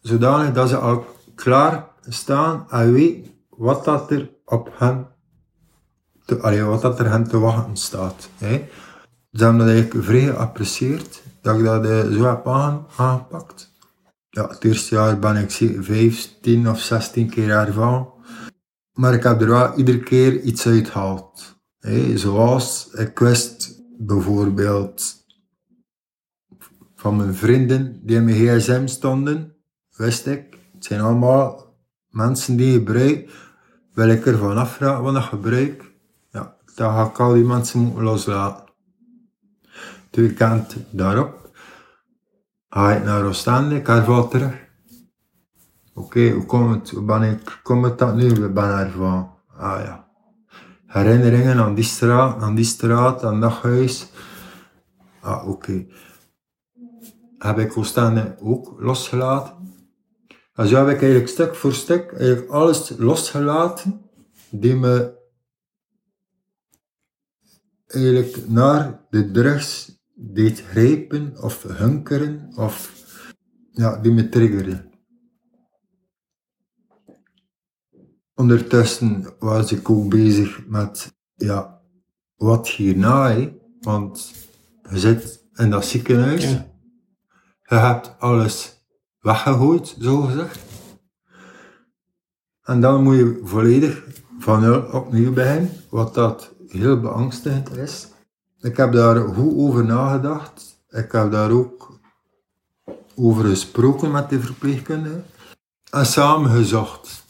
[0.00, 5.06] Zodanig dat ze al klaar staan en weten wat dat er op hen
[6.24, 8.28] te, wat dat er hen te wachten staat.
[8.38, 8.68] Hè.
[9.32, 11.22] Ze hebben dat vrij geapprecieerd.
[11.40, 13.72] dat ik dat eh, zo heb aan- aangepakt.
[14.30, 18.12] Ja, het eerste jaar ben ik zeker 15 of 16 keer ervan.
[18.92, 21.56] Maar ik heb er wel iedere keer iets uit gehaald.
[22.14, 25.24] Zoals, ik wist bijvoorbeeld
[26.94, 29.56] van mijn vrienden die in mijn gsm stonden,
[29.96, 31.74] wist ik, het zijn allemaal
[32.10, 33.30] mensen die gebruiken,
[33.92, 35.92] wil ik er vanaf wat ik gebruik,
[36.30, 38.64] ja, dan ga ik al die mensen moeten loslaten.
[40.06, 41.50] Het weekend daarop
[42.68, 44.64] ga ik naar Oostende, ik herval terug.
[45.94, 46.90] Oké, hoe komt het?
[46.90, 48.28] Hoe ben ik, kom het dat nu?
[48.28, 49.30] We ben ervan.
[49.56, 50.05] Ah ja.
[50.96, 54.06] Herinneringen aan die straat, aan die straat, aan dat huis.
[55.20, 55.86] Ah, oké.
[57.38, 59.54] Heb ik Oostende ook losgelaten?
[60.54, 64.00] En zo heb ik eigenlijk stuk voor stuk eigenlijk alles losgelaten
[64.50, 65.14] die me
[67.86, 72.92] eigenlijk naar de drugs deed grijpen of hunkeren of
[73.72, 74.95] ja, die me triggerde.
[78.36, 81.80] Ondertussen was ik ook bezig met ja,
[82.36, 83.52] wat hierna, hè?
[83.80, 84.32] want
[84.90, 86.66] je zit in dat ziekenhuis, Ja.
[87.62, 88.84] je hebt alles
[89.20, 90.58] weggegooid, zo gezegd.
[92.62, 94.04] En dan moet je volledig
[94.38, 98.06] van nul opnieuw beginnen, wat dat heel beangstigend is.
[98.60, 100.84] Ik heb daar goed over nagedacht.
[100.88, 102.00] Ik heb daar ook
[103.14, 105.22] over gesproken met de verpleegkundige.
[105.90, 107.24] En samen gezocht.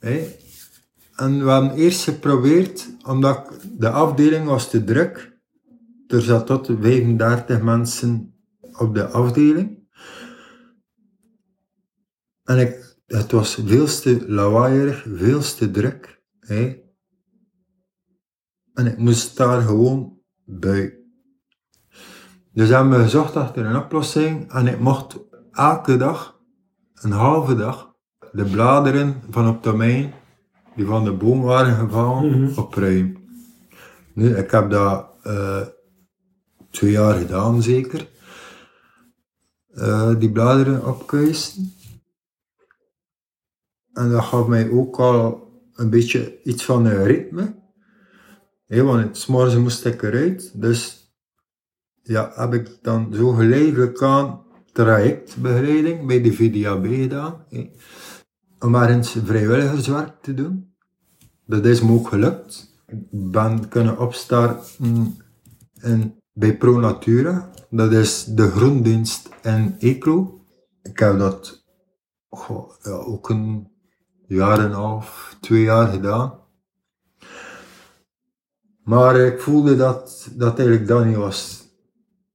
[0.00, 5.38] En we hebben eerst geprobeerd, omdat de afdeling was te druk.
[6.06, 8.34] Er zat tot 35 mensen
[8.72, 9.88] op de afdeling.
[12.44, 16.22] En ik, het was veel te lawaaierig, veel te druk.
[18.74, 20.98] En ik moest daar gewoon bij.
[22.52, 25.18] Dus hebben gezocht achter een oplossing en ik mocht
[25.50, 26.40] elke dag,
[26.94, 27.89] een halve dag,
[28.32, 30.12] de bladeren van op de mijn,
[30.76, 32.58] die van de boom waren gevallen, Mhm.
[32.58, 33.16] opruimen.
[34.14, 35.66] Nu, ik heb dat eh,
[36.70, 38.08] twee jaar gedaan zeker.
[39.74, 41.72] Eh, die bladeren opkuisen.
[43.92, 47.58] En dat gaf mij ook al een beetje iets van een ritme.
[48.66, 50.60] Want het 's morgens moest ik eruit.
[50.60, 51.10] Dus
[52.02, 54.40] ja, heb ik dan zo geleidelijk aan
[54.72, 57.44] trajectbegeleiding bij de VDAB gedaan.
[58.60, 60.74] Om ergens vrijwilligerswerk te doen.
[61.46, 62.82] Dat is me ook gelukt.
[62.86, 65.16] Ik ben kunnen opstarten
[65.80, 67.50] in, bij Pro Natura.
[67.70, 70.44] Dat is de groendienst in Eeklo.
[70.82, 71.64] Ik heb dat
[72.84, 73.70] ook een
[74.26, 76.38] jaar en een half, twee jaar gedaan.
[78.84, 81.68] Maar ik voelde dat dat eigenlijk dat niet was.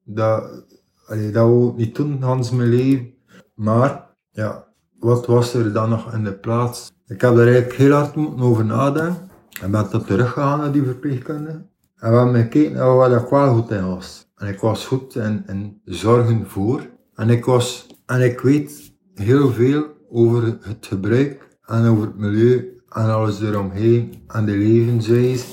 [0.04, 0.66] Dat,
[1.06, 3.14] allee, dat ik niet doen, Hans mijn leven.
[3.54, 6.92] Maar, ja, wat was er dan nog in de plaats?
[7.08, 9.30] Ik heb er eigenlijk heel hard moeten over nadenken.
[9.62, 11.66] En ben dan teruggegaan naar die verpleegkundige.
[11.96, 14.28] En we hebben gekeken naar waar ik wel goed in was.
[14.36, 16.90] En ik was goed in, in zorgen voor.
[17.16, 22.82] En ik was, en ik weet heel veel over het gebruik en over het milieu
[22.90, 25.46] en alles eromheen en de levenswijze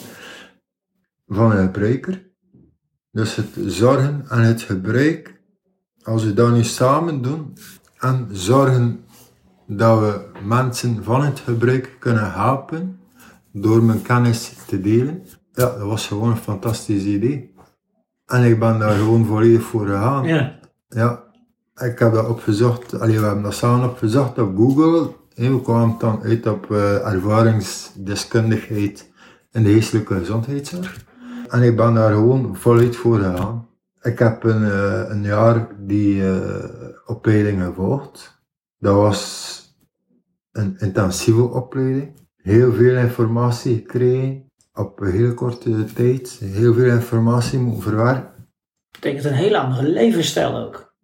[1.27, 2.31] van een gebruiker.
[3.11, 5.41] Dus het zorgen en het gebruik,
[6.03, 7.53] als we dat nu samen doen
[7.99, 9.05] en zorgen
[9.77, 13.01] dat we mensen van het gebruik kunnen helpen
[13.53, 17.55] door mijn kennis te delen, ja, dat was gewoon een fantastisch idee.
[18.27, 20.25] En ik ben daar gewoon volledig voor gegaan.
[20.25, 20.59] Ja.
[20.89, 21.23] Ja,
[21.75, 25.13] ik heb dat opgezocht, allee, we hebben dat samen opgezocht op Google.
[25.35, 29.11] En we kwamen dan uit op eh, ervaringsdeskundigheid
[29.53, 31.05] in de geestelijke gezondheidszorg.
[31.49, 33.69] En ik ben daar gewoon voluit voor gegaan.
[34.03, 36.65] Ik heb een, eh, een jaar die eh,
[37.07, 38.41] opleiding gevolgd.
[38.79, 39.62] Dat was
[40.53, 42.21] een intensieve opleiding.
[42.37, 46.31] Heel veel informatie gekregen op een heel korte tijd.
[46.41, 48.31] Heel veel informatie moeten verwerken.
[48.93, 50.95] betekent een hele andere levensstijl ook.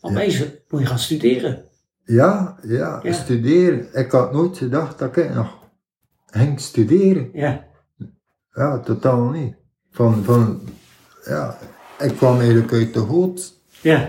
[0.00, 1.64] Opeens moet je gaan studeren.
[2.04, 3.12] Ja, ja, Ja.
[3.12, 3.88] studeren.
[3.92, 5.58] Ik had nooit gedacht dat ik nog
[6.26, 7.30] ging studeren.
[7.32, 7.66] Ja.
[8.52, 9.56] Ja, totaal niet.
[9.90, 10.60] Van, van,
[11.24, 11.58] ja,
[11.98, 13.60] ik kwam eigenlijk uit de hoed.
[13.82, 14.08] Ja.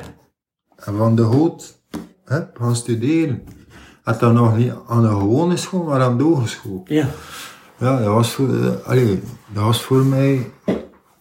[0.75, 1.81] En van de hoed,
[2.23, 3.43] hup, gaan studeren.
[4.09, 6.81] Het dan nog niet aan een gewone school, maar aan de hogeschool.
[6.85, 7.07] Ja.
[7.77, 9.21] Ja, dat was voor, allee,
[9.53, 10.51] dat was voor mij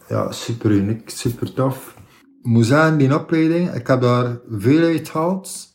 [0.08, 1.94] ja, super uniek, super tof.
[2.42, 5.66] Ik moet zeggen, die opleiding, ik heb daar veel uit gehaald.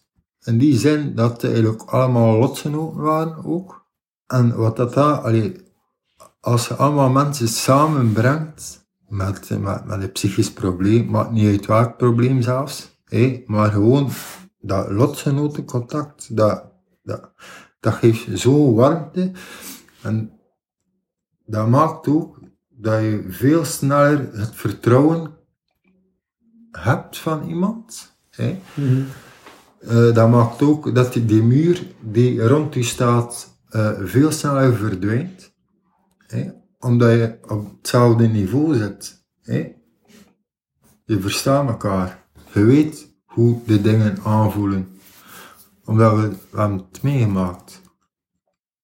[0.43, 3.86] In die zin dat het eigenlijk allemaal lotgenoten waren ook.
[4.28, 5.56] En wat dat daar, allee,
[6.39, 11.97] als je allemaal mensen samenbrengt met, met, met een psychisch probleem, maakt niet uit welk
[11.97, 13.02] probleem zelfs.
[13.06, 14.10] hé, maar gewoon
[14.60, 16.71] dat lotgenotencontact, dat,
[17.04, 17.32] dat,
[17.80, 19.32] dat geeft zo warmte.
[20.02, 20.39] En
[21.46, 22.39] dat maakt ook
[22.70, 25.32] dat je veel sneller het vertrouwen
[26.72, 28.16] hebt van iemand.
[28.30, 28.60] Hè.
[29.80, 34.76] Eh, dat maakt ook dat die, die muur die rond je staat eh, veel sneller
[34.76, 35.54] verdwijnt.
[36.28, 39.26] Hè, omdat je op hetzelfde niveau zit.
[39.42, 39.72] Hè.
[41.06, 42.26] Je verstaat elkaar.
[42.54, 44.92] Je weet hoe de dingen aanvoelen.
[45.86, 47.82] Omdat we, we hebben het meegemaakt.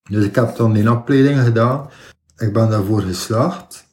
[0.10, 1.90] Dus ik heb dan die opleiding gedaan.
[2.38, 3.88] Ik ben daarvoor geslaagd.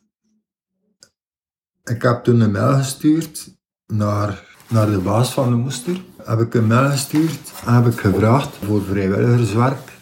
[1.85, 3.55] Ik heb toen een mail gestuurd
[3.87, 6.01] naar, naar de baas van de moester.
[6.23, 9.92] Heb ik een mail gestuurd en heb ik gevraagd voor vrijwilligerswerk.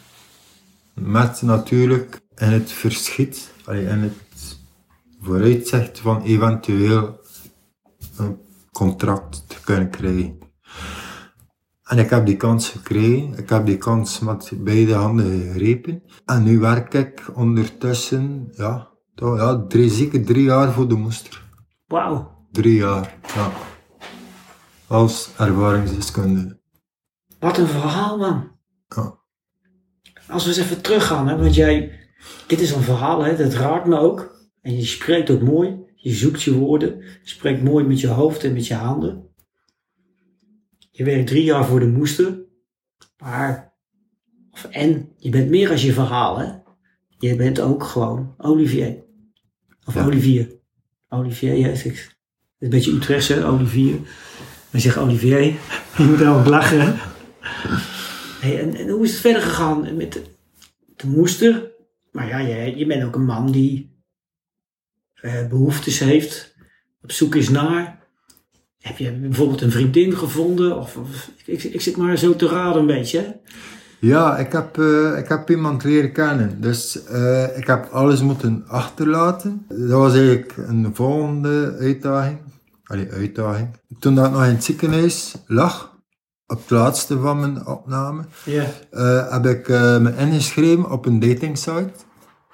[0.94, 4.58] Met natuurlijk in het verschiet, in het
[5.20, 7.20] vooruitzicht van eventueel
[8.16, 8.38] een
[8.72, 10.43] contract te kunnen krijgen.
[11.84, 13.38] En ik heb die kans gekregen.
[13.38, 16.02] Ik heb die kans met beide handen gegrepen.
[16.24, 21.42] En nu werk ik ondertussen, ja, toch, ja drie, zeker drie jaar voor de moester.
[21.86, 22.46] Wauw.
[22.50, 23.52] Drie jaar, ja.
[24.86, 26.60] Als ervaringsdeskundige.
[27.38, 28.50] Wat een verhaal, man.
[28.88, 29.18] Ja.
[30.28, 31.92] Als we eens even teruggaan, hè, want jij,
[32.46, 34.46] dit is een verhaal, hè, dat raakt me ook.
[34.60, 38.44] En je spreekt ook mooi, je zoekt je woorden, je spreekt mooi met je hoofd
[38.44, 39.28] en met je handen.
[40.96, 42.38] Je werkt drie jaar voor de moester,
[43.18, 43.72] maar,
[44.50, 46.52] of, en je bent meer als je verhaal, hè.
[47.18, 48.96] Je bent ook gewoon Olivier.
[49.84, 50.04] Of Ja.
[50.06, 50.52] Olivier.
[51.08, 52.16] Olivier, ja, is ik-
[52.58, 53.98] een beetje Utrechtse, Olivier.
[54.70, 55.40] We zeggen Olivier,
[55.98, 56.94] je moet er ook lachen.
[58.40, 60.22] Hey, en, en hoe is het verder gegaan met de,
[60.96, 61.70] de moester?
[62.12, 63.90] Maar ja, je, je bent ook een man die
[65.14, 66.54] eh, behoeftes heeft,
[67.02, 68.03] op zoek is naar.
[68.84, 70.76] Heb je bijvoorbeeld een vriendin gevonden?
[70.78, 73.18] Of, of- ik, ik zit maar zo te raden een beetje.
[73.18, 73.26] Hè?
[74.00, 76.60] Ja, ik heb, eh, ik heb iemand leren kennen.
[76.60, 79.66] Dus eh, ik heb alles moeten achterlaten.
[79.68, 82.38] Dat was eigenlijk een volgende uitdaging.
[82.84, 83.68] Allee, uitdaging.
[83.98, 85.96] Toen dat ik nog in het ziekenhuis lag,
[86.46, 88.24] op het laatste van mijn opname,
[88.90, 91.90] eh, heb ik me ingeschreven op een datingsite.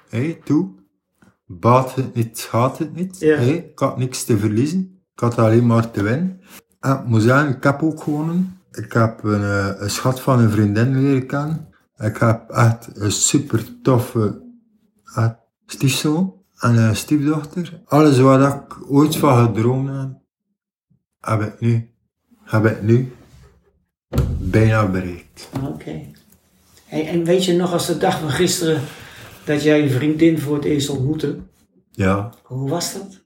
[0.09, 0.69] Hey, toe.
[1.45, 3.19] Baat het niet, gaat het niet.
[3.37, 5.00] Hey, ik had niks te verliezen.
[5.21, 6.41] Ik had alleen maar te winnen.
[6.79, 8.59] En ik moet zeggen, ik heb ook gewonnen.
[8.71, 11.67] Ik heb een, eh, een schat van een vriendin leren kennen.
[11.97, 14.41] Ik heb echt een super toffe
[15.15, 15.29] eh,
[15.65, 17.81] stiefzoon en een stiefdochter.
[17.85, 20.09] Alles wat ik ooit van gedroomd heb,
[21.19, 21.91] heb ik nu,
[22.43, 23.13] heb ik nu
[24.39, 25.49] bijna bereikt.
[25.63, 26.01] Oké.
[26.85, 28.81] Hey, en weet je nog als de dag van gisteren
[29.43, 31.39] dat jij je vriendin voor het eerst ontmoette?
[31.91, 33.20] Ja, Hoe was dat?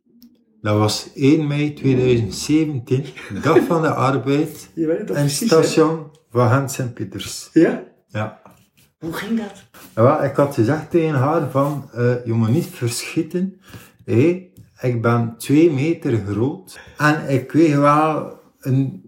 [0.65, 3.05] Dat was 1 mei 2017,
[3.43, 7.49] dag van de arbeid, Je weet het in het station van Gent Sint-Pieters.
[7.53, 7.83] Ja?
[8.07, 8.41] Ja.
[8.99, 9.63] Hoe ging dat?
[9.95, 13.59] Ja, ik had gezegd tegen haar van, eh jongen, niet verschieten.
[14.05, 14.49] Hé,
[14.79, 19.03] ik ben twee meter groot en ik weeg wel een...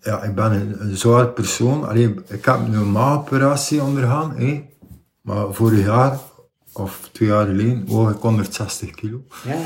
[0.00, 1.88] Ja, ik ben een, een zwaar persoon.
[1.88, 4.36] Alleen, ik heb een maagoperatie ondergaan.
[4.36, 4.64] hé.
[5.20, 6.18] Maar vorig jaar,
[6.72, 9.22] of twee jaar geleden, woog ik 160 kilo.
[9.44, 9.58] Ja.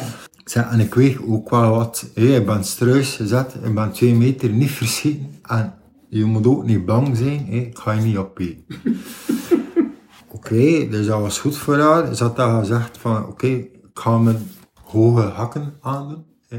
[0.54, 2.10] En ik weeg ook wel wat.
[2.14, 5.40] Hé, ik ben struis gezet, ik ben twee meter, niet verschieten.
[5.42, 5.74] En
[6.08, 8.64] je moet ook niet bang zijn, hé, ik ga je niet opeten.
[10.34, 12.14] Oké, dus dat was goed voor haar.
[12.14, 14.50] Ze had dan gezegd van, oké, ik ga mijn
[14.84, 16.24] hoge hakken aandoen.
[16.48, 16.58] Hè.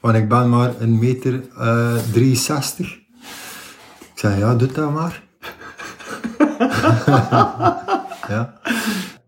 [0.00, 2.98] Want ik ben maar een meter eh 63.
[3.98, 5.22] Ik zei, ja, doe dat maar.
[8.28, 8.60] ja.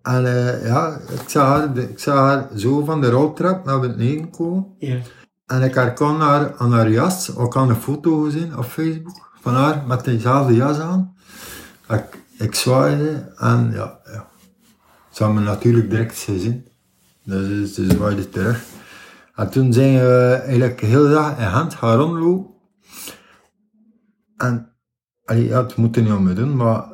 [0.03, 4.31] En eh, ja, ik zag, haar, ik zag haar zo van de roltrap naar beneden
[4.31, 4.67] komen.
[4.79, 4.99] Ja.
[5.47, 7.29] En ik herkon haar aan haar jas.
[7.29, 11.15] Ik had een foto gezien op Facebook van haar met dezelfde jas aan.
[11.89, 14.29] Ik, ik zwaaide en ja, ja.
[15.11, 16.67] Ze me natuurlijk direct gezien.
[17.25, 18.65] Dus ze zwaaide terug.
[19.35, 22.55] En toen zijn we eigenlijk de hele dag in hand gaan rondlopen.
[24.37, 24.73] En
[25.25, 26.90] allee, ja, het moet er niet om me doen, maar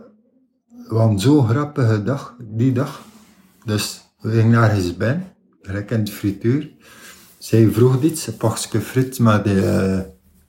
[0.88, 3.02] hadden zo'n grappige dag, die dag.
[3.64, 6.70] Dus we gingen nergens bij, gelijk in de frituur.
[7.38, 10.00] Zij vroeg iets, een pakje friet met, eh,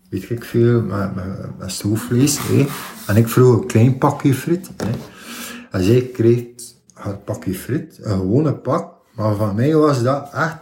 [0.10, 2.38] weet ik veel, met, met, met stoofvlees.
[2.42, 2.66] hè.
[3.08, 4.70] En ik vroeg een klein pakje friet.
[4.78, 4.90] hè.
[5.72, 6.46] En zij kreeg
[6.94, 8.96] haar pakje friet, een gewone pak.
[9.16, 10.58] Maar van mij was dat echt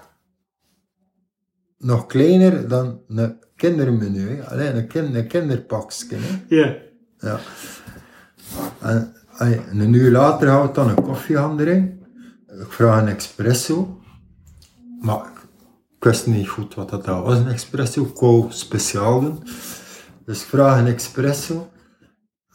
[1.78, 4.30] nog kleiner dan een kindermenu.
[4.30, 4.44] hè.
[4.50, 6.16] Alleen een, kind, een kinderpakje.
[6.16, 6.56] hè.
[6.56, 6.76] Ja.
[7.20, 7.40] Ja.
[8.82, 12.00] En een uur later gaan we dan een koffie gaan drinken.
[12.48, 14.02] Ik vraag een espresso.
[15.02, 15.48] Maar ik,
[15.98, 18.02] ik wist niet goed wat dat was, een espresso.
[18.02, 19.44] Ik wou speciaal doen.
[20.26, 21.70] Dus ik vraag een espresso.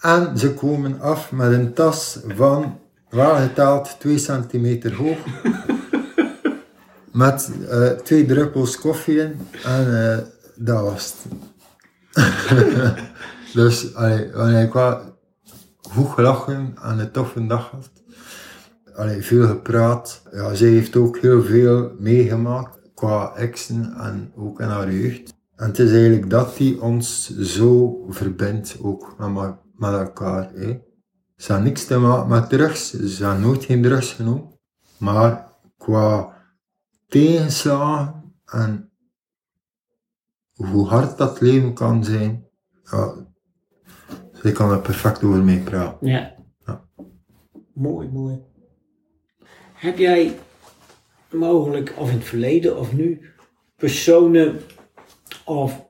[0.00, 2.78] En ze komen af met een tas van,
[3.10, 5.18] wel geteld, 2 centimeter hoog.
[7.12, 9.48] met eh, twee druppels koffie in.
[9.64, 10.18] En eh,
[10.56, 11.32] dat was het.
[13.54, 15.09] dus allee, wanneer ik wel
[15.90, 17.90] goed gelachen en een toffe dag had.
[18.94, 20.22] Allee, veel gepraat.
[20.32, 25.34] Ja, zij heeft ook heel veel meegemaakt qua exen en ook in haar jeugd.
[25.56, 30.50] En het is eigenlijk dat die ons zo verbindt, ook met, met elkaar.
[30.54, 30.80] Hè.
[31.36, 34.58] Ze had niks te maken met drugs, ze had nooit geen drugs genomen.
[34.98, 36.36] Maar qua
[37.08, 38.90] tegenslagen en
[40.54, 42.46] hoe hard dat leven kan zijn,
[44.42, 46.08] zij kan er perfect over mee praten.
[46.08, 46.34] Ja.
[46.66, 46.84] Ja.
[47.74, 48.38] Mooi, mooi.
[49.72, 50.38] Heb jij
[51.30, 53.20] mogelijk, of in het verleden of nu,
[53.76, 54.60] personen
[55.44, 55.88] of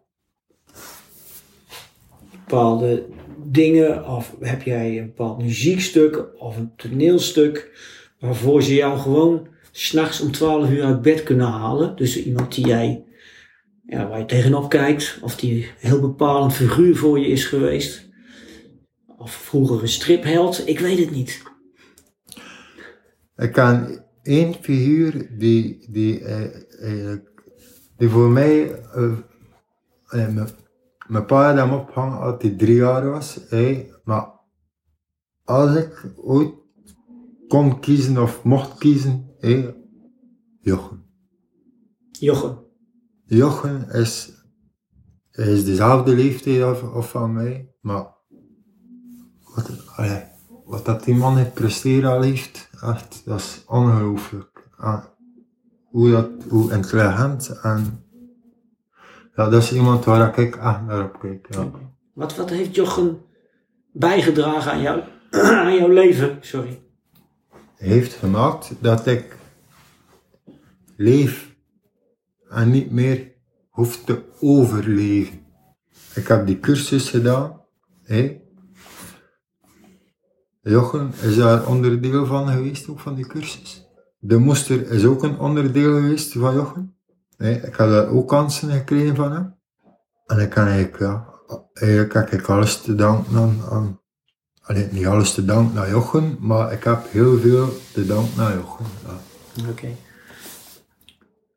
[2.31, 3.07] bepaalde
[3.45, 7.79] dingen, of heb jij een bepaald muziekstuk of een toneelstuk
[8.19, 11.97] waarvoor ze jou gewoon s'nachts om 12 uur uit bed kunnen halen?
[11.97, 13.05] Dus iemand die jij,
[13.87, 18.10] ja, waar je tegenop kijkt, of die een heel bepalend figuur voor je is geweest.
[19.21, 21.43] Of vroeger een stripheld, ik weet het niet.
[23.37, 27.17] Ik kan één figuur die, die, eh,
[27.97, 29.13] die voor mij, eh,
[30.09, 30.35] eh,
[31.09, 33.41] mijn- pa hem opgehangen als hij drie jaar was.
[34.05, 34.41] maar
[35.45, 36.55] als ik ooit
[37.49, 39.75] kon kiezen of mocht kiezen, hè,
[40.61, 41.05] Jochen.
[42.11, 42.59] Jochem.
[43.25, 44.33] Jochen is,
[45.31, 48.19] is dezelfde leeftijd of, of van mij, maar
[49.55, 50.23] wat, allee,
[50.65, 54.69] wat dat die man heeft presteren al heeft, echt, dat is ongelooflijk.
[54.79, 55.05] En
[55.85, 58.05] hoe, dat, hoe intelligent en
[59.35, 61.47] ja, dat is iemand waar ik echt naar op kijk.
[61.51, 61.71] Ja.
[62.15, 63.19] Wat, wat heeft Jochem
[63.93, 65.03] bijgedragen aan, jou,
[65.65, 66.39] aan jouw leven?
[66.41, 66.83] Sorry.
[67.77, 69.37] heeft gemaakt dat ik
[70.97, 71.55] leef
[72.49, 73.33] en niet meer
[73.69, 75.47] hoef te overleven.
[76.15, 77.61] Ik heb die cursus gedaan.
[78.03, 78.41] Hè.
[80.61, 83.89] Jochen is daar onderdeel van geweest, ook van die cursus.
[84.19, 86.95] De moester is ook een onderdeel geweest van Jochen.
[87.37, 87.51] Hè.
[87.51, 89.55] Ik heb daar ook kansen gekregen van hem.
[90.27, 91.27] En ik kan eigenlijk, ja,
[91.73, 94.01] eigenlijk heb ik alles te danken aan, aan
[94.71, 98.55] Allee, niet alles te danken naar Jochen, maar ik heb heel veel te danken naar
[98.55, 98.85] Jochen.
[99.05, 99.69] Ja.
[99.71, 99.89] Oké.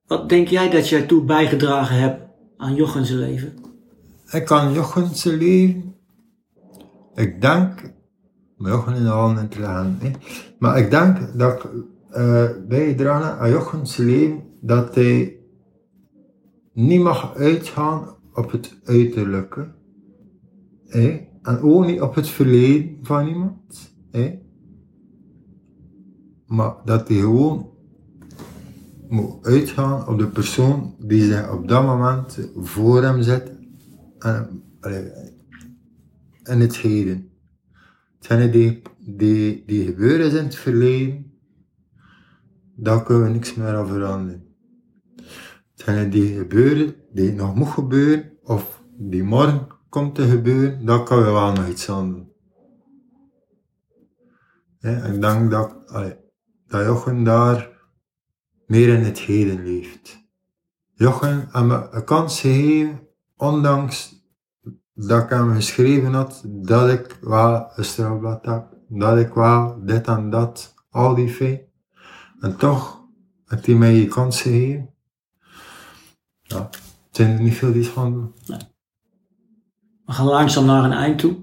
[0.05, 2.21] Wat denk jij dat jij toe bijgedragen hebt
[2.57, 3.53] aan Jochem's leven?
[4.31, 5.95] Ik kan Jochen zijn leven,
[7.15, 7.81] ik denk,
[8.63, 10.11] maar Jochen is al een intelligent, hè?
[10.59, 11.69] maar ik denk dat ik
[12.09, 15.37] eh bijgedragen heb aan Jochen zijn leven, dat hij
[16.73, 19.71] niet mag uitgaan op het uiterlijke.
[20.85, 23.93] hè, En ook niet op het verleden van iemand.
[24.11, 24.39] hè,
[26.45, 27.69] Maar dat hij gewoon
[29.09, 33.51] moet uitgaan op de persoon die zich op dat moment voor hem zet.
[34.19, 34.63] En,
[36.43, 37.32] in het heden.
[38.23, 41.33] Hetgene die, die, die gebeurd is in het verleden,
[42.75, 44.55] daar kunnen we niks meer aan veranderen.
[45.71, 51.17] Hetgene die gebeuren, die nog moet gebeuren, of die morgen komt te gebeuren, daar kan
[51.17, 52.31] we wel nog iets aan doen.
[55.13, 56.15] Ik denk dat, allee,
[56.67, 57.69] dat Jochen daar
[58.67, 60.27] meer in het heden leeft.
[60.93, 64.22] Jochen heeft me een kans gegeven, ondanks
[64.93, 70.07] dat ik hem geschreven had, dat ik wel een strafblad heb, dat ik wel dit
[70.07, 71.65] en dat, al die feiten.
[72.39, 73.01] En toch
[73.45, 74.89] heeft hij mij die kans gegeven.
[76.41, 76.81] Ja, het
[77.11, 78.33] zijn er niet veel die van.
[80.05, 81.35] We gaan langzaam naar een eind toe.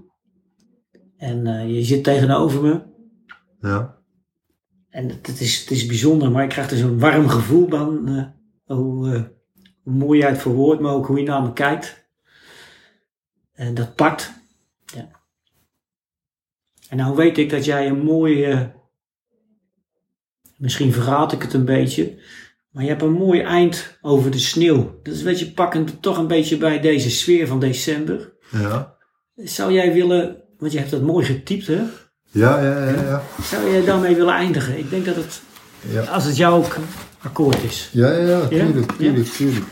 [1.17, 2.83] En eh, je zit tegenover me.
[3.61, 3.99] Ja,
[4.89, 8.09] En het, het is, het is bijzonder, maar ik krijg er zo'n warm gevoel van.
[8.09, 8.25] eh,
[8.77, 9.23] hoe, eh,
[9.83, 12.00] hoe mooi jij het verwoordt, maar ook hoe je naar me kijkt.
[13.61, 14.33] En dat pakt.
[14.95, 15.09] Ja.
[16.89, 18.45] En nou weet ik dat jij een mooi.
[18.45, 18.61] eh,
[20.57, 22.19] misschien verraad ik het een beetje.
[22.71, 24.99] Maar je hebt een mooi eind over de sneeuw.
[25.03, 28.33] Dat is een beetje pakkend toch een beetje bij deze sfeer van december.
[28.51, 28.97] ja,
[29.37, 31.83] Zou jij willen, want je hebt dat mooi getypt hè?
[32.31, 33.23] ja, ja, ja, ja.
[33.43, 34.79] Zou jij daarmee willen eindigen?
[34.79, 35.41] Ik denk dat het,
[35.91, 36.03] Ja.
[36.03, 36.77] als het jou ook
[37.19, 37.89] akkoord is.
[37.93, 38.97] Ja, ja, ja, tuurlijk, Ja?
[38.97, 39.67] tuurlijk, tuurlijk.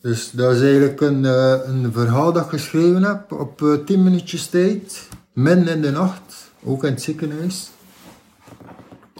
[0.00, 4.02] Dus dat is eigenlijk een, eh, een verhaal dat ik geschreven heb op eh, 10
[4.02, 7.70] minuutjes tijd, midden in de nacht, ook in het ziekenhuis.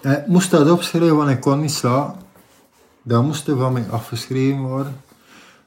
[0.03, 2.27] En ik moest dat opschrijven, want ik kon niet slapen.
[3.03, 4.97] dat moest van mij afgeschreven worden.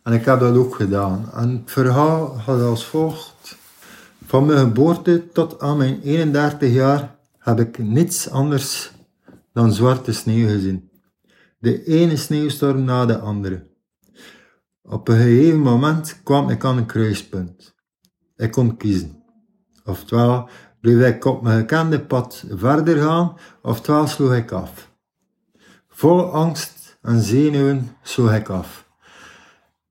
[0.03, 1.29] En ik heb dat ook gedaan.
[1.33, 3.57] En het verhaal gaat als volgt.
[4.25, 8.91] Van mijn geboorte tot aan mijn 31 jaar heb ik niets anders
[9.53, 10.89] dan zwarte sneeuw gezien.
[11.59, 13.69] De ene sneeuwstorm na de andere.
[14.91, 17.75] Op een gegeven moment kwam ik aan een kruispunt.
[18.35, 19.23] Ik kon kiezen.
[19.85, 20.49] Oftewel
[20.81, 24.91] bleef ik op mijn gekende pad verder gaan, oftewel sloeg ik af.
[25.87, 28.89] Vol angst en zenuwen sloeg ik af.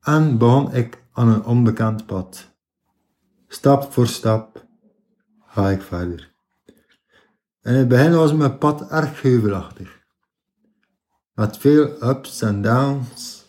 [0.00, 2.50] En begon ik aan een onbekend pad.
[3.48, 4.66] Stap voor stap
[5.46, 6.32] ga ik verder.
[7.62, 10.00] In het begin was mijn pad erg heuvelachtig.
[11.34, 13.39] Met veel ups en downs,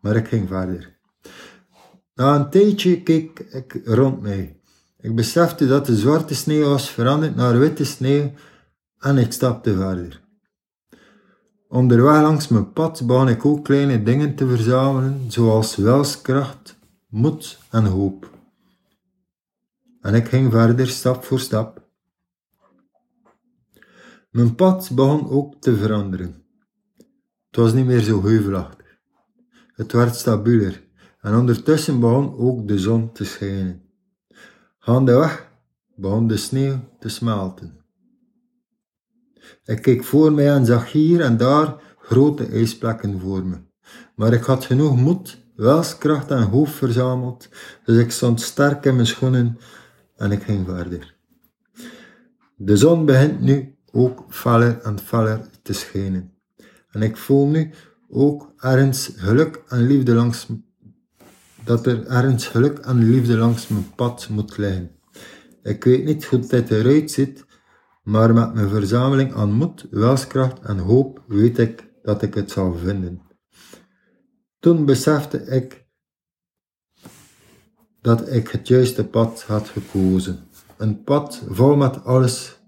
[0.00, 0.98] maar ik ging verder.
[2.14, 4.60] Na een tijdje keek ik rond mij.
[5.00, 8.32] Ik besefte dat de zwarte sneeuw was veranderd naar witte sneeuw
[8.98, 10.20] en ik stapte verder.
[11.68, 16.78] Onderweg langs mijn pad begon ik ook kleine dingen te verzamelen, zoals wilskracht,
[17.08, 18.30] moed en hoop.
[20.00, 21.88] En ik ging verder stap voor stap.
[24.30, 26.44] Mijn pad begon ook te veranderen.
[27.46, 28.79] Het was niet meer zo heuvelachtig.
[29.80, 30.82] Het werd stabieler
[31.20, 33.82] en ondertussen begon ook de zon te schijnen.
[34.78, 35.50] Gaandeweg
[35.96, 37.84] begon de sneeuw te smelten.
[39.64, 43.56] Ik keek voor mij en zag hier en daar grote ijsplekken voor me.
[44.14, 47.48] Maar ik had genoeg moed, welskracht en hoofd verzameld,
[47.84, 49.58] dus ik stond sterk in mijn schoenen
[50.16, 51.16] en ik ging verder.
[52.56, 56.34] De zon begint nu ook feller en feller te schijnen.
[56.90, 57.70] En ik voel nu
[58.10, 60.46] ook ergens geluk en liefde langs
[61.64, 64.90] dat er ergens geluk en liefde langs mijn pad moet liggen.
[65.62, 67.44] Ik weet niet hoe dit eruit ziet,
[68.02, 72.74] maar met mijn verzameling aan moed, welskracht en hoop weet ik dat ik het zal
[72.74, 73.22] vinden.
[74.58, 75.86] Toen besefte ik
[78.00, 80.38] dat ik het juiste pad had gekozen.
[80.76, 82.60] Een pad vol met alles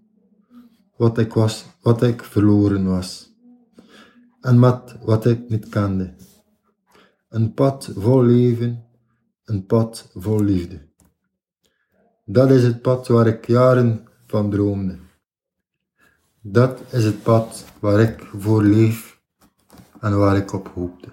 [0.97, 3.31] wat ik was, wat ik verloren was.
[4.43, 6.14] En met wat ik niet kende.
[7.28, 8.84] Een pad vol leven,
[9.45, 10.80] een pad vol liefde.
[12.24, 14.99] Dat is het pad waar ik jaren van droomde.
[16.40, 19.20] Dat is het pad waar ik voor leef
[20.01, 21.09] en waar ik op hoopte.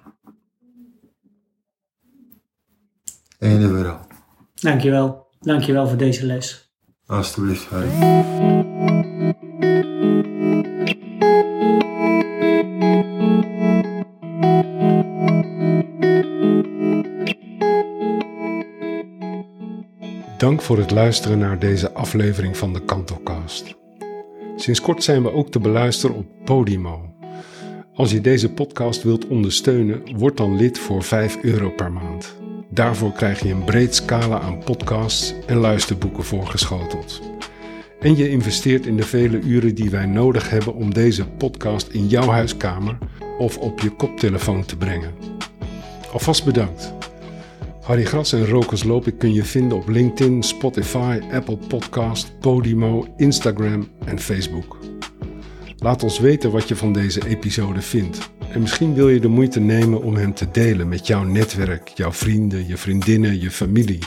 [3.40, 4.08] Einde verhaal.
[4.54, 5.28] Dankjewel.
[5.40, 6.74] Dankjewel voor deze les.
[7.06, 9.09] Alsjeblieft, Harry.
[20.40, 23.76] Dank voor het luisteren naar deze aflevering van de Kantelcast.
[24.56, 27.14] Sinds kort zijn we ook te beluisteren op Podimo.
[27.94, 32.36] Als je deze podcast wilt ondersteunen, word dan lid voor 5 euro per maand.
[32.70, 37.22] Daarvoor krijg je een breed scala aan podcasts en luisterboeken voorgeschoteld.
[38.00, 42.08] En je investeert in de vele uren die wij nodig hebben om deze podcast in
[42.08, 42.98] jouw huiskamer
[43.38, 45.14] of op je koptelefoon te brengen.
[46.12, 47.09] Alvast bedankt.
[47.90, 53.88] Harry Gras en Rokers Loop kun je vinden op LinkedIn, Spotify, Apple Podcast, Podimo, Instagram
[54.06, 54.78] en Facebook.
[55.78, 58.30] Laat ons weten wat je van deze episode vindt.
[58.52, 62.12] En misschien wil je de moeite nemen om hem te delen met jouw netwerk, jouw
[62.12, 64.04] vrienden, je vriendinnen, je familie.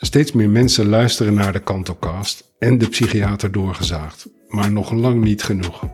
[0.00, 5.42] Steeds meer mensen luisteren naar de Kantocast en de psychiater doorgezaagd, maar nog lang niet
[5.42, 5.84] genoeg.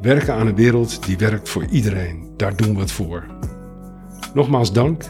[0.00, 3.26] Werken aan een wereld die werkt voor iedereen, daar doen we het voor.
[4.34, 5.02] Nogmaals dank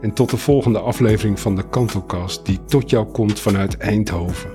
[0.00, 4.50] en tot de volgende aflevering van de Kantelkast die tot jou komt vanuit Eindhoven.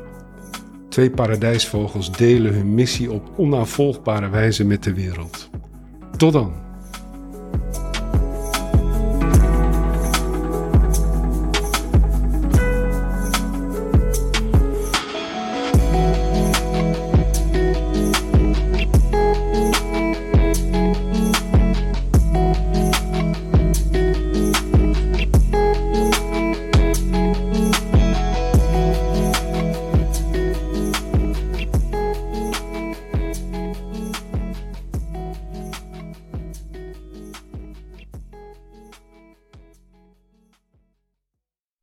[0.90, 5.50] Twee paradijsvogels delen hun missie op onnavolgbare wijze met de wereld.
[6.18, 6.54] Tot dan!